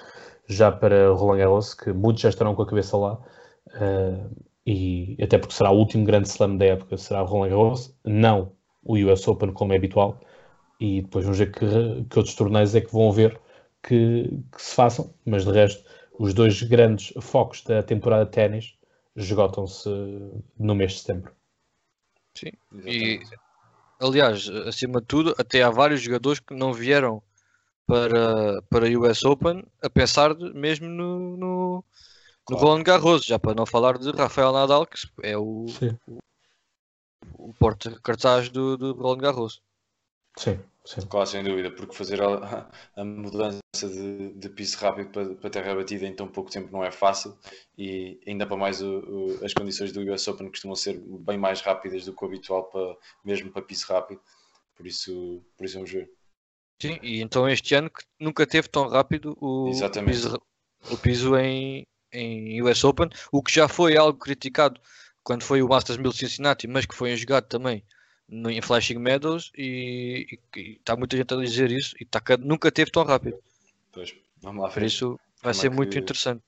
já 0.47 0.73
para 0.73 1.11
Roland 1.11 1.39
Garros, 1.39 1.75
que 1.75 1.93
muitos 1.93 2.23
já 2.23 2.31
estarão 2.31 2.55
com 2.55 2.63
a 2.63 2.67
cabeça 2.67 2.97
lá, 2.97 3.15
uh, 3.69 4.31
e 4.67 5.17
até 5.23 5.39
porque 5.39 5.55
será 5.55 5.71
o 5.71 5.79
último 5.79 6.05
grande 6.05 6.29
slam 6.29 6.57
da 6.57 6.67
época, 6.67 6.97
será 6.97 7.21
Roland 7.23 7.51
Garros, 7.51 7.95
não 8.05 8.53
o 8.83 8.97
US 8.97 9.27
Open 9.29 9.53
como 9.53 9.73
é 9.75 9.77
habitual, 9.77 10.19
e 10.81 11.03
depois 11.03 11.25
vamos 11.25 11.39
ver 11.39 11.53
que, 11.53 12.05
que 12.09 12.19
outros 12.19 12.35
torneios 12.35 12.75
é 12.75 12.81
que 12.81 12.93
vão 12.93 13.13
ver 13.13 13.39
que, 13.83 14.41
que 14.53 14.63
se 14.63 14.75
façam, 14.75 15.13
mas 15.25 15.45
de 15.45 15.53
resto 15.53 15.85
os 16.19 16.35
dois 16.35 16.63
grandes 16.63 17.13
focos 17.21 17.63
da 17.63 17.83
temporada 17.83 18.25
de 18.25 18.33
ténis 18.33 18.77
esgotam-se 19.17 19.89
no 20.59 20.75
mês 20.75 20.93
de 20.93 20.99
setembro. 21.01 21.38
Sim, 22.39 22.53
e 22.85 23.21
aliás, 24.01 24.49
acima 24.67 25.01
de 25.01 25.07
tudo, 25.07 25.35
até 25.39 25.63
há 25.63 25.71
vários 25.71 26.01
jogadores 26.01 26.41
que 26.41 26.55
não 26.55 26.73
vieram 26.73 27.23
para, 27.87 28.63
para 28.71 28.87
a 28.87 28.99
US 28.99 29.25
Open 29.25 29.65
a 29.83 29.91
pensar 29.91 30.35
de, 30.35 30.53
mesmo 30.53 30.87
no, 30.87 31.37
no, 31.37 31.85
no 32.49 32.57
Roland 32.57 32.85
Garros, 32.85 33.25
já 33.25 33.39
para 33.39 33.55
não 33.55 33.67
falar 33.67 33.99
de 33.99 34.11
Rafael 34.11 34.53
Nadal, 34.53 34.87
que 34.87 34.99
é 35.23 35.37
o, 35.37 35.67
o, 36.07 36.19
o 37.39 37.55
porta-cartaz 37.55 38.51
do, 38.51 38.77
do 38.77 38.93
Roland 38.93 39.19
Garros. 39.21 39.61
Sim. 40.39 40.59
Sim. 40.85 41.03
Claro, 41.03 41.27
sem 41.27 41.45
dúvida, 41.45 41.71
porque 41.71 41.95
fazer 41.95 42.23
a, 42.23 42.71
a 42.97 43.05
mudança 43.05 43.61
de, 43.83 44.33
de, 44.33 44.49
piso 44.49 44.79
rápido 44.79 45.11
para, 45.11 45.35
para, 45.35 45.51
terra 45.51 45.75
batida 45.75 46.07
em 46.07 46.15
tão 46.15 46.27
pouco 46.27 46.51
tempo 46.51 46.73
não 46.73 46.83
é 46.83 46.91
fácil 46.91 47.37
e 47.77 48.19
ainda 48.27 48.47
para 48.47 48.57
mais 48.57 48.81
o, 48.81 49.01
o, 49.01 49.45
as 49.45 49.53
condições 49.53 49.93
do 49.93 50.01
US 50.11 50.27
Open 50.29 50.49
costumam 50.49 50.75
ser 50.75 50.99
bem 50.99 51.37
mais 51.37 51.61
rápidas 51.61 52.07
do 52.07 52.15
que 52.15 52.25
o 52.25 52.27
habitual 52.27 52.71
para, 52.71 52.97
mesmo 53.23 53.51
para 53.51 53.61
piso 53.61 53.85
rápido, 53.87 54.19
por 54.75 54.87
isso, 54.87 55.45
por 55.59 55.67
isso 55.67 55.75
vamos 55.75 55.91
ver. 55.91 56.11
Sim, 56.81 56.99
e 57.03 57.21
então 57.21 57.47
este 57.47 57.75
ano 57.75 57.91
que 57.91 58.03
nunca 58.19 58.47
teve 58.47 58.69
tão 58.69 58.89
rápido 58.89 59.37
o, 59.43 59.71
piso, 60.07 60.41
o 60.91 60.97
piso 60.97 61.37
em, 61.37 61.87
em 62.11 62.63
US 62.63 62.83
Open, 62.85 63.11
o 63.31 63.43
que 63.43 63.53
já 63.53 63.69
foi 63.69 63.95
algo 63.95 64.19
criticado 64.19 64.81
quando 65.23 65.43
foi 65.43 65.61
o 65.61 65.69
Masters 65.69 65.99
1000 65.99 66.13
Cincinnati, 66.13 66.67
mas 66.67 66.87
que 66.87 66.95
foi 66.95 67.15
jogado 67.15 67.47
também 67.47 67.85
no, 68.29 68.51
em 68.51 68.61
Flashing 68.61 68.99
Meadows 68.99 69.51
e 69.57 70.39
está 70.55 70.97
muita 70.97 71.17
gente 71.17 71.33
a 71.35 71.37
dizer 71.39 71.71
isso 71.71 71.95
e 72.01 72.05
tá, 72.05 72.21
nunca 72.39 72.71
teve 72.71 72.91
tão 72.91 73.05
rápido. 73.05 73.39
Pois, 73.93 74.15
vamos 74.43 74.63
lá. 74.63 74.71
Por 74.71 74.83
isso 74.83 75.19
vai 75.43 75.53
Como 75.53 75.63
ser 75.63 75.67
é 75.69 75.71
muito 75.71 75.99
interessante. 75.99 76.43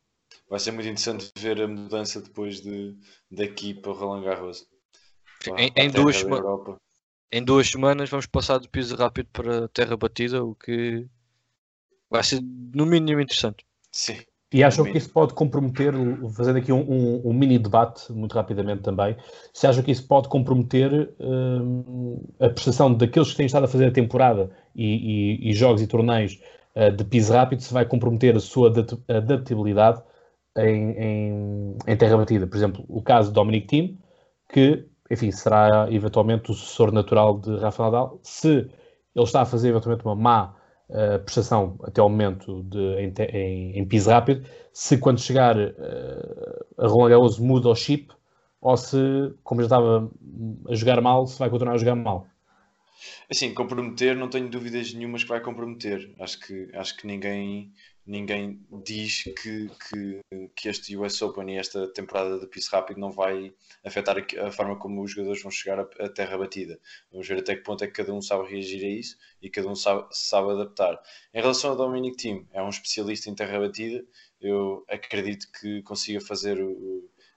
Vai 0.48 0.60
ser 0.60 0.72
muito 0.72 0.86
interessante 0.86 1.30
ver 1.36 1.60
a 1.62 1.68
mudança 1.68 2.20
depois 2.20 2.60
de, 2.60 2.96
daqui 3.30 3.74
para 3.74 3.90
o 3.90 3.94
Roland 3.94 4.24
Garros. 4.24 4.66
em, 5.58 5.72
em 5.76 5.90
duas 5.90 6.16
em 7.32 7.44
duas 7.44 7.68
semanas 7.68 8.10
vamos 8.10 8.26
passar 8.26 8.58
do 8.58 8.68
piso 8.68 8.96
rápido 8.96 9.28
para 9.32 9.68
terra 9.68 9.96
batida, 9.96 10.42
o 10.44 10.54
que 10.54 11.06
vai 12.10 12.22
ser 12.24 12.40
no 12.42 12.84
mínimo 12.84 13.20
interessante. 13.20 13.64
Sim. 13.92 14.20
E 14.52 14.64
acham 14.64 14.84
que 14.84 14.98
isso 14.98 15.10
pode 15.10 15.32
comprometer, 15.32 15.94
fazendo 16.32 16.58
aqui 16.58 16.72
um, 16.72 16.80
um, 16.80 17.28
um, 17.28 17.32
mini 17.32 17.56
debate, 17.56 18.12
muito 18.12 18.34
rapidamente 18.34 18.82
também, 18.82 19.16
se 19.52 19.64
acham 19.64 19.80
que 19.80 19.92
isso 19.92 20.04
pode 20.08 20.28
comprometer 20.28 21.14
um, 21.20 22.20
a 22.40 22.48
prestação 22.48 22.92
daqueles 22.92 23.30
que 23.30 23.36
têm 23.36 23.46
estado 23.46 23.64
a 23.64 23.68
fazer 23.68 23.86
a 23.86 23.92
temporada 23.92 24.50
e, 24.74 25.38
e, 25.44 25.50
e 25.50 25.52
jogos 25.52 25.80
e 25.82 25.86
torneios 25.86 26.40
uh, 26.74 26.90
de 26.90 27.04
piso 27.04 27.32
rápido, 27.32 27.62
se 27.62 27.72
vai 27.72 27.84
comprometer 27.84 28.34
a 28.34 28.40
sua 28.40 28.72
adaptabilidade 29.08 30.02
em, 30.58 30.90
em, 30.98 31.76
em, 31.86 31.96
terra 31.96 32.16
batida? 32.16 32.44
Por 32.44 32.56
exemplo, 32.56 32.84
o 32.88 33.00
caso 33.00 33.30
do 33.30 33.34
Dominic 33.34 33.68
Thiem, 33.68 33.98
que, 34.48 34.84
enfim, 35.08 35.30
será 35.30 35.86
eventualmente 35.92 36.50
o 36.50 36.54
sucessor 36.54 36.90
natural 36.90 37.38
de 37.38 37.56
Rafa 37.58 37.84
Nadal, 37.84 38.18
se 38.24 38.48
ele 38.48 39.24
está 39.24 39.42
a 39.42 39.46
fazer 39.46 39.68
eventualmente 39.68 40.04
uma 40.04 40.16
má 40.16 40.59
uh, 40.90 41.18
prestação 41.24 41.78
até 41.82 42.00
ao 42.00 42.08
momento 42.08 42.62
de, 42.64 42.78
em, 42.78 43.12
em, 43.32 43.78
em 43.78 43.84
piso 43.84 44.10
rápido, 44.10 44.46
se 44.72 44.98
quando 44.98 45.20
chegar 45.20 45.56
uh, 45.56 46.66
a 46.78 46.86
Roland 46.86 47.10
Garros 47.10 47.38
muda 47.38 47.68
o 47.68 47.74
chip 47.74 48.12
ou 48.60 48.76
se, 48.76 48.96
como 49.42 49.62
já 49.62 49.66
estava 49.66 50.10
a 50.68 50.74
jogar 50.74 51.00
mal, 51.00 51.26
se 51.26 51.38
vai 51.38 51.48
continuar 51.48 51.74
a 51.74 51.78
jogar 51.78 51.94
mal. 51.96 52.26
Assim, 53.30 53.54
comprometer, 53.54 54.14
não 54.14 54.28
tenho 54.28 54.50
dúvidas 54.50 54.92
nenhumas 54.92 55.22
que 55.22 55.28
vai 55.30 55.40
comprometer. 55.40 56.12
Acho 56.20 56.38
que, 56.40 56.68
acho 56.74 56.96
que 56.96 57.06
ninguém, 57.06 57.72
ninguém 58.06 58.60
diz 58.84 59.24
que, 59.24 59.70
que, 59.88 60.20
que 60.54 60.68
este 60.68 60.96
US 60.96 61.20
Open 61.22 61.54
e 61.54 61.58
esta 61.58 61.86
temporada 61.92 62.38
de 62.38 62.46
piso 62.46 62.70
rápido 62.70 62.98
não 62.98 63.10
vai 63.10 63.52
afetar 63.84 64.16
a, 64.18 64.50
forma 64.50 64.78
como 64.78 65.02
os 65.02 65.12
jogadores 65.12 65.42
vão 65.42 65.50
chegar 65.50 65.80
à 65.80 66.08
terra 66.08 66.38
batida. 66.38 66.78
Vamos 67.12 67.28
ver 67.28 67.38
até 67.38 67.54
que 67.54 67.62
ponto 67.62 67.84
é 67.84 67.86
que 67.86 67.92
cada 67.92 68.12
um 68.12 68.20
sabe 68.20 68.50
reagir 68.50 68.84
a 68.84 68.88
isso 68.88 69.16
e 69.40 69.48
cada 69.48 69.68
um 69.68 69.74
sabe, 69.74 70.06
sabe 70.10 70.50
adaptar. 70.50 71.00
Em 71.32 71.40
relação 71.40 71.70
ao 71.70 71.76
Dominic 71.76 72.16
Thiem, 72.16 72.48
é 72.52 72.62
um 72.62 72.68
especialista 72.68 73.30
em 73.30 73.34
terra 73.34 73.58
batida. 73.60 74.04
Eu 74.40 74.84
acredito 74.88 75.46
que 75.60 75.82
consiga 75.82 76.20
fazer 76.20 76.58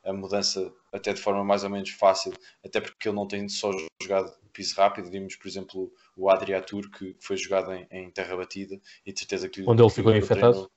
a 0.03 0.13
mudança 0.13 0.73
até 0.91 1.13
de 1.13 1.21
forma 1.21 1.43
mais 1.43 1.63
ou 1.63 1.69
menos 1.69 1.89
fácil, 1.91 2.33
até 2.63 2.81
porque 2.81 3.07
ele 3.07 3.15
não 3.15 3.27
tem 3.27 3.47
só 3.47 3.71
jogado 4.01 4.33
piso 4.53 4.75
rápido. 4.75 5.09
Vimos, 5.09 5.35
por 5.35 5.47
exemplo, 5.47 5.91
o 6.15 6.29
Adriatur, 6.29 6.89
que, 6.91 7.13
que 7.13 7.25
foi 7.25 7.35
jogado 7.37 7.73
em, 7.73 7.87
em, 7.91 8.11
terra 8.11 8.37
batida, 8.37 8.79
e 9.05 9.11
de 9.11 9.19
certeza 9.19 9.49
que. 9.49 9.63
Onde 9.67 9.81
ele 9.81 9.89
ficou 9.89 10.15
infectado? 10.15 10.71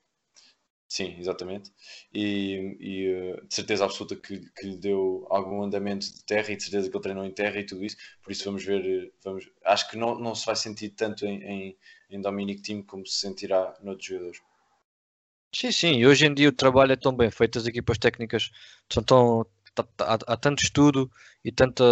Sim, 0.89 1.17
exatamente. 1.19 1.69
E, 2.13 2.77
e 2.79 3.07
eh, 3.07 3.41
de 3.45 3.53
certeza 3.53 3.83
absoluta 3.83 4.15
que, 4.15 4.39
que 4.51 4.67
lhe 4.67 4.77
deu 4.77 5.27
algum 5.29 5.61
andamento 5.61 6.05
de 6.05 6.23
terra 6.23 6.49
e 6.51 6.55
de 6.55 6.63
certeza 6.63 6.89
que 6.89 6.95
ele 6.95 7.03
treinou 7.03 7.25
em 7.25 7.31
terra 7.31 7.59
e 7.59 7.65
tudo 7.65 7.83
isso. 7.83 7.97
Por 8.23 8.31
isso 8.31 8.45
vamos 8.45 8.63
ver. 8.63 8.85
Eh, 8.85 9.11
vamos, 9.21 9.49
acho 9.65 9.89
que 9.89 9.97
não, 9.97 10.17
não 10.17 10.33
se 10.33 10.45
vai 10.45 10.55
sentir 10.55 10.91
tanto 10.91 11.25
em, 11.25 11.43
em, 11.43 11.77
em 12.09 12.21
Dominic 12.21 12.61
Team 12.61 12.83
como 12.83 13.05
se 13.05 13.19
sentirá 13.19 13.77
noutros 13.83 14.07
jogadores. 14.07 14.41
Sim, 15.53 15.71
sim, 15.71 15.93
e 15.97 16.07
hoje 16.07 16.25
em 16.25 16.33
dia 16.33 16.49
o 16.49 16.51
trabalho 16.51 16.93
é 16.93 16.95
tão 16.95 17.13
bem 17.15 17.31
feito, 17.31 17.57
as 17.57 17.65
equipas 17.65 17.97
técnicas 17.97 18.51
são 18.91 19.03
tão. 19.03 19.45
Há, 19.99 20.33
há 20.33 20.37
tanto 20.37 20.63
estudo 20.63 21.11
e 21.43 21.51
tanta, 21.51 21.83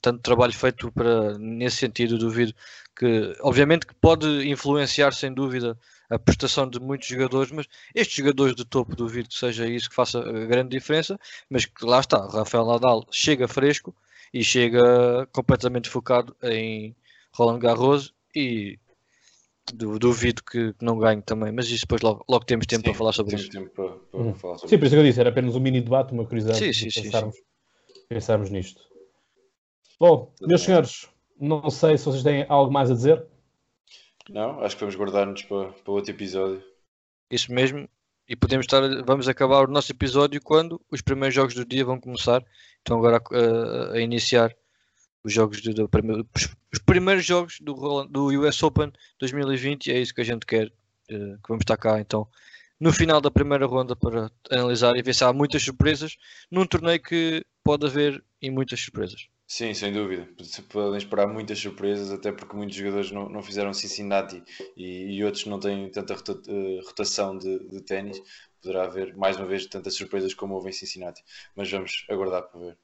tanto 0.00 0.20
trabalho 0.20 0.52
feito 0.52 0.90
para 0.92 1.38
nesse 1.38 1.76
sentido, 1.76 2.18
duvido 2.18 2.54
que 2.96 3.36
obviamente 3.40 3.86
que 3.86 3.94
pode 3.94 4.26
influenciar 4.48 5.12
sem 5.12 5.32
dúvida 5.32 5.78
a 6.10 6.18
prestação 6.18 6.68
de 6.68 6.80
muitos 6.80 7.06
jogadores, 7.06 7.52
mas 7.52 7.66
estes 7.94 8.16
jogadores 8.16 8.54
de 8.54 8.64
topo 8.64 8.96
duvido 8.96 9.28
que 9.28 9.38
seja 9.38 9.66
isso 9.66 9.88
que 9.88 9.94
faça 9.94 10.18
a 10.18 10.46
grande 10.46 10.70
diferença, 10.70 11.18
mas 11.48 11.66
que 11.66 11.84
lá 11.84 12.00
está, 12.00 12.26
Rafael 12.26 12.66
Nadal 12.66 13.06
chega 13.10 13.46
fresco 13.46 13.94
e 14.32 14.42
chega 14.42 15.26
completamente 15.32 15.88
focado 15.88 16.34
em 16.42 16.96
Roland 17.32 17.58
Garros 17.58 18.14
e 18.34 18.78
duvido 19.72 20.42
que 20.42 20.74
não 20.80 20.98
ganhe 20.98 21.20
também, 21.22 21.52
mas 21.52 21.68
isso 21.68 21.84
depois 21.84 22.00
logo, 22.00 22.24
logo 22.28 22.44
temos 22.44 22.66
tempo 22.66 22.80
sim, 22.80 22.90
para 22.90 22.98
falar 22.98 23.12
sobre 23.12 23.36
temos 23.36 23.42
isso. 23.44 23.52
Tempo 23.52 23.70
para, 23.70 23.90
para 23.96 24.20
hum. 24.20 24.34
falar 24.34 24.58
sobre 24.58 24.70
sim, 24.70 24.78
por 24.78 24.86
isso 24.86 24.94
que 24.94 25.00
eu 25.00 25.04
disse, 25.04 25.20
era 25.20 25.28
apenas 25.30 25.54
um 25.54 25.60
mini 25.60 25.80
debate, 25.80 26.12
uma 26.12 26.24
curiosidade 26.24 26.58
sim, 26.58 26.90
sim, 26.90 27.02
pensarmos, 27.02 27.36
sim, 27.36 27.42
pensarmos 28.08 28.50
nisto. 28.50 28.87
Bom, 29.98 30.32
Tudo 30.36 30.48
meus 30.48 30.60
bem. 30.60 30.66
senhores, 30.66 31.08
não 31.40 31.68
sei 31.70 31.98
se 31.98 32.04
vocês 32.04 32.22
têm 32.22 32.46
algo 32.48 32.72
mais 32.72 32.90
a 32.90 32.94
dizer. 32.94 33.26
Não, 34.28 34.60
acho 34.60 34.76
que 34.76 34.80
vamos 34.80 34.94
guardar-nos 34.94 35.42
para, 35.42 35.72
para 35.72 35.92
outro 35.92 36.12
episódio. 36.12 36.62
Isso 37.30 37.52
mesmo, 37.52 37.88
e 38.28 38.36
podemos 38.36 38.64
estar, 38.64 38.80
vamos 39.04 39.28
acabar 39.28 39.68
o 39.68 39.72
nosso 39.72 39.90
episódio 39.90 40.40
quando 40.40 40.80
os 40.90 41.00
primeiros 41.00 41.34
jogos 41.34 41.54
do 41.54 41.64
dia 41.64 41.84
vão 41.84 41.98
começar. 41.98 42.44
Então 42.80 42.98
agora 42.98 43.20
a, 43.32 43.94
a 43.94 44.00
iniciar 44.00 44.54
os 45.24 45.32
jogos 45.32 45.60
do, 45.60 45.74
do, 45.74 45.90
os 46.72 46.78
primeiros 46.86 47.24
jogos 47.24 47.58
do, 47.60 48.04
do 48.04 48.26
US 48.42 48.62
Open 48.62 48.92
2020 49.18 49.86
e 49.86 49.92
é 49.92 49.98
isso 49.98 50.14
que 50.14 50.20
a 50.20 50.24
gente 50.24 50.46
quer 50.46 50.68
uh, 50.68 51.36
que 51.36 51.48
vamos 51.48 51.62
estar 51.62 51.76
cá 51.76 51.98
então 51.98 52.28
no 52.78 52.92
final 52.92 53.20
da 53.20 53.30
primeira 53.30 53.66
ronda 53.66 53.96
para 53.96 54.30
analisar 54.50 54.96
e 54.96 55.02
ver 55.02 55.14
se 55.14 55.24
há 55.24 55.32
muitas 55.32 55.62
surpresas 55.62 56.16
num 56.50 56.64
torneio 56.64 57.02
que 57.02 57.44
pode 57.64 57.84
haver 57.84 58.24
e 58.40 58.50
muitas 58.50 58.80
surpresas. 58.80 59.28
Sim, 59.48 59.72
sem 59.72 59.92
dúvida. 59.92 60.28
Podem 60.70 60.98
esperar 60.98 61.26
muitas 61.26 61.58
surpresas, 61.58 62.12
até 62.12 62.30
porque 62.30 62.54
muitos 62.54 62.76
jogadores 62.76 63.10
não, 63.10 63.28
não 63.30 63.42
fizeram 63.42 63.72
Cincinnati 63.72 64.42
e, 64.76 65.16
e 65.16 65.24
outros 65.24 65.46
não 65.46 65.58
têm 65.58 65.90
tanta 65.90 66.12
eh, 66.14 66.80
rotação 66.84 67.36
de, 67.38 67.58
de 67.68 67.80
ténis. 67.82 68.20
Poderá 68.62 68.84
haver 68.84 69.16
mais 69.16 69.38
uma 69.38 69.46
vez 69.46 69.64
tantas 69.66 69.94
surpresas 69.94 70.34
como 70.34 70.54
houve 70.54 70.68
em 70.68 70.72
Cincinnati. 70.72 71.22
Mas 71.56 71.70
vamos 71.70 72.04
aguardar 72.10 72.42
para 72.42 72.60
ver. 72.60 72.78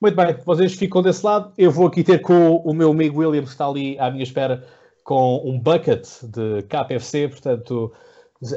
Muito 0.00 0.14
bem, 0.14 0.36
vocês 0.44 0.74
ficam 0.74 1.02
desse 1.02 1.24
lado. 1.26 1.52
Eu 1.58 1.70
vou 1.72 1.88
aqui 1.88 2.04
ter 2.04 2.20
com 2.20 2.56
o 2.58 2.72
meu 2.72 2.90
amigo 2.92 3.18
William, 3.20 3.42
que 3.42 3.48
está 3.48 3.66
ali 3.66 3.98
à 3.98 4.08
minha 4.10 4.22
espera, 4.22 4.64
com 5.02 5.42
um 5.44 5.58
bucket 5.58 6.06
de 6.22 6.62
KFC. 6.68 7.28
Portanto, 7.28 7.92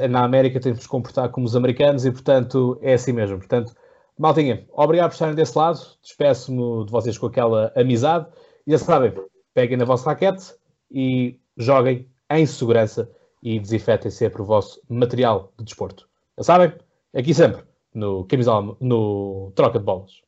na 0.08 0.22
América 0.24 0.60
temos 0.60 0.80
de 0.80 0.88
comportar 0.88 1.30
como 1.30 1.46
os 1.46 1.56
americanos 1.56 2.04
e, 2.04 2.12
portanto, 2.12 2.78
é 2.82 2.94
assim 2.94 3.12
mesmo. 3.12 3.38
Portanto, 3.38 3.74
maltinha, 4.20 4.66
obrigado 4.70 5.08
por 5.08 5.14
estarem 5.14 5.34
desse 5.34 5.56
lado. 5.56 5.80
Despeço-me 6.02 6.84
de 6.84 6.92
vocês 6.92 7.16
com 7.16 7.26
aquela 7.26 7.72
amizade. 7.74 8.26
E 8.66 8.72
já 8.72 8.78
sabem, 8.78 9.14
peguem 9.54 9.78
na 9.78 9.84
vossa 9.84 10.10
raquete 10.10 10.54
e 10.90 11.40
joguem 11.56 12.08
em 12.30 12.46
segurança 12.46 13.10
e 13.42 13.58
desinfetem 13.58 14.10
sempre 14.10 14.42
o 14.42 14.44
vosso 14.44 14.80
material 14.88 15.52
de 15.58 15.64
desporto. 15.64 16.08
Já 16.36 16.44
sabem, 16.44 16.74
aqui 17.14 17.32
sempre, 17.32 17.64
no 17.94 18.26
camisola, 18.26 18.76
no 18.78 19.52
troca 19.54 19.78
de 19.78 19.84
bolas. 19.84 20.20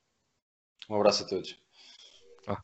Um 0.88 0.96
abraço 0.96 1.24
a 1.24 1.26
todos. 1.26 1.59
Ah. 2.46 2.62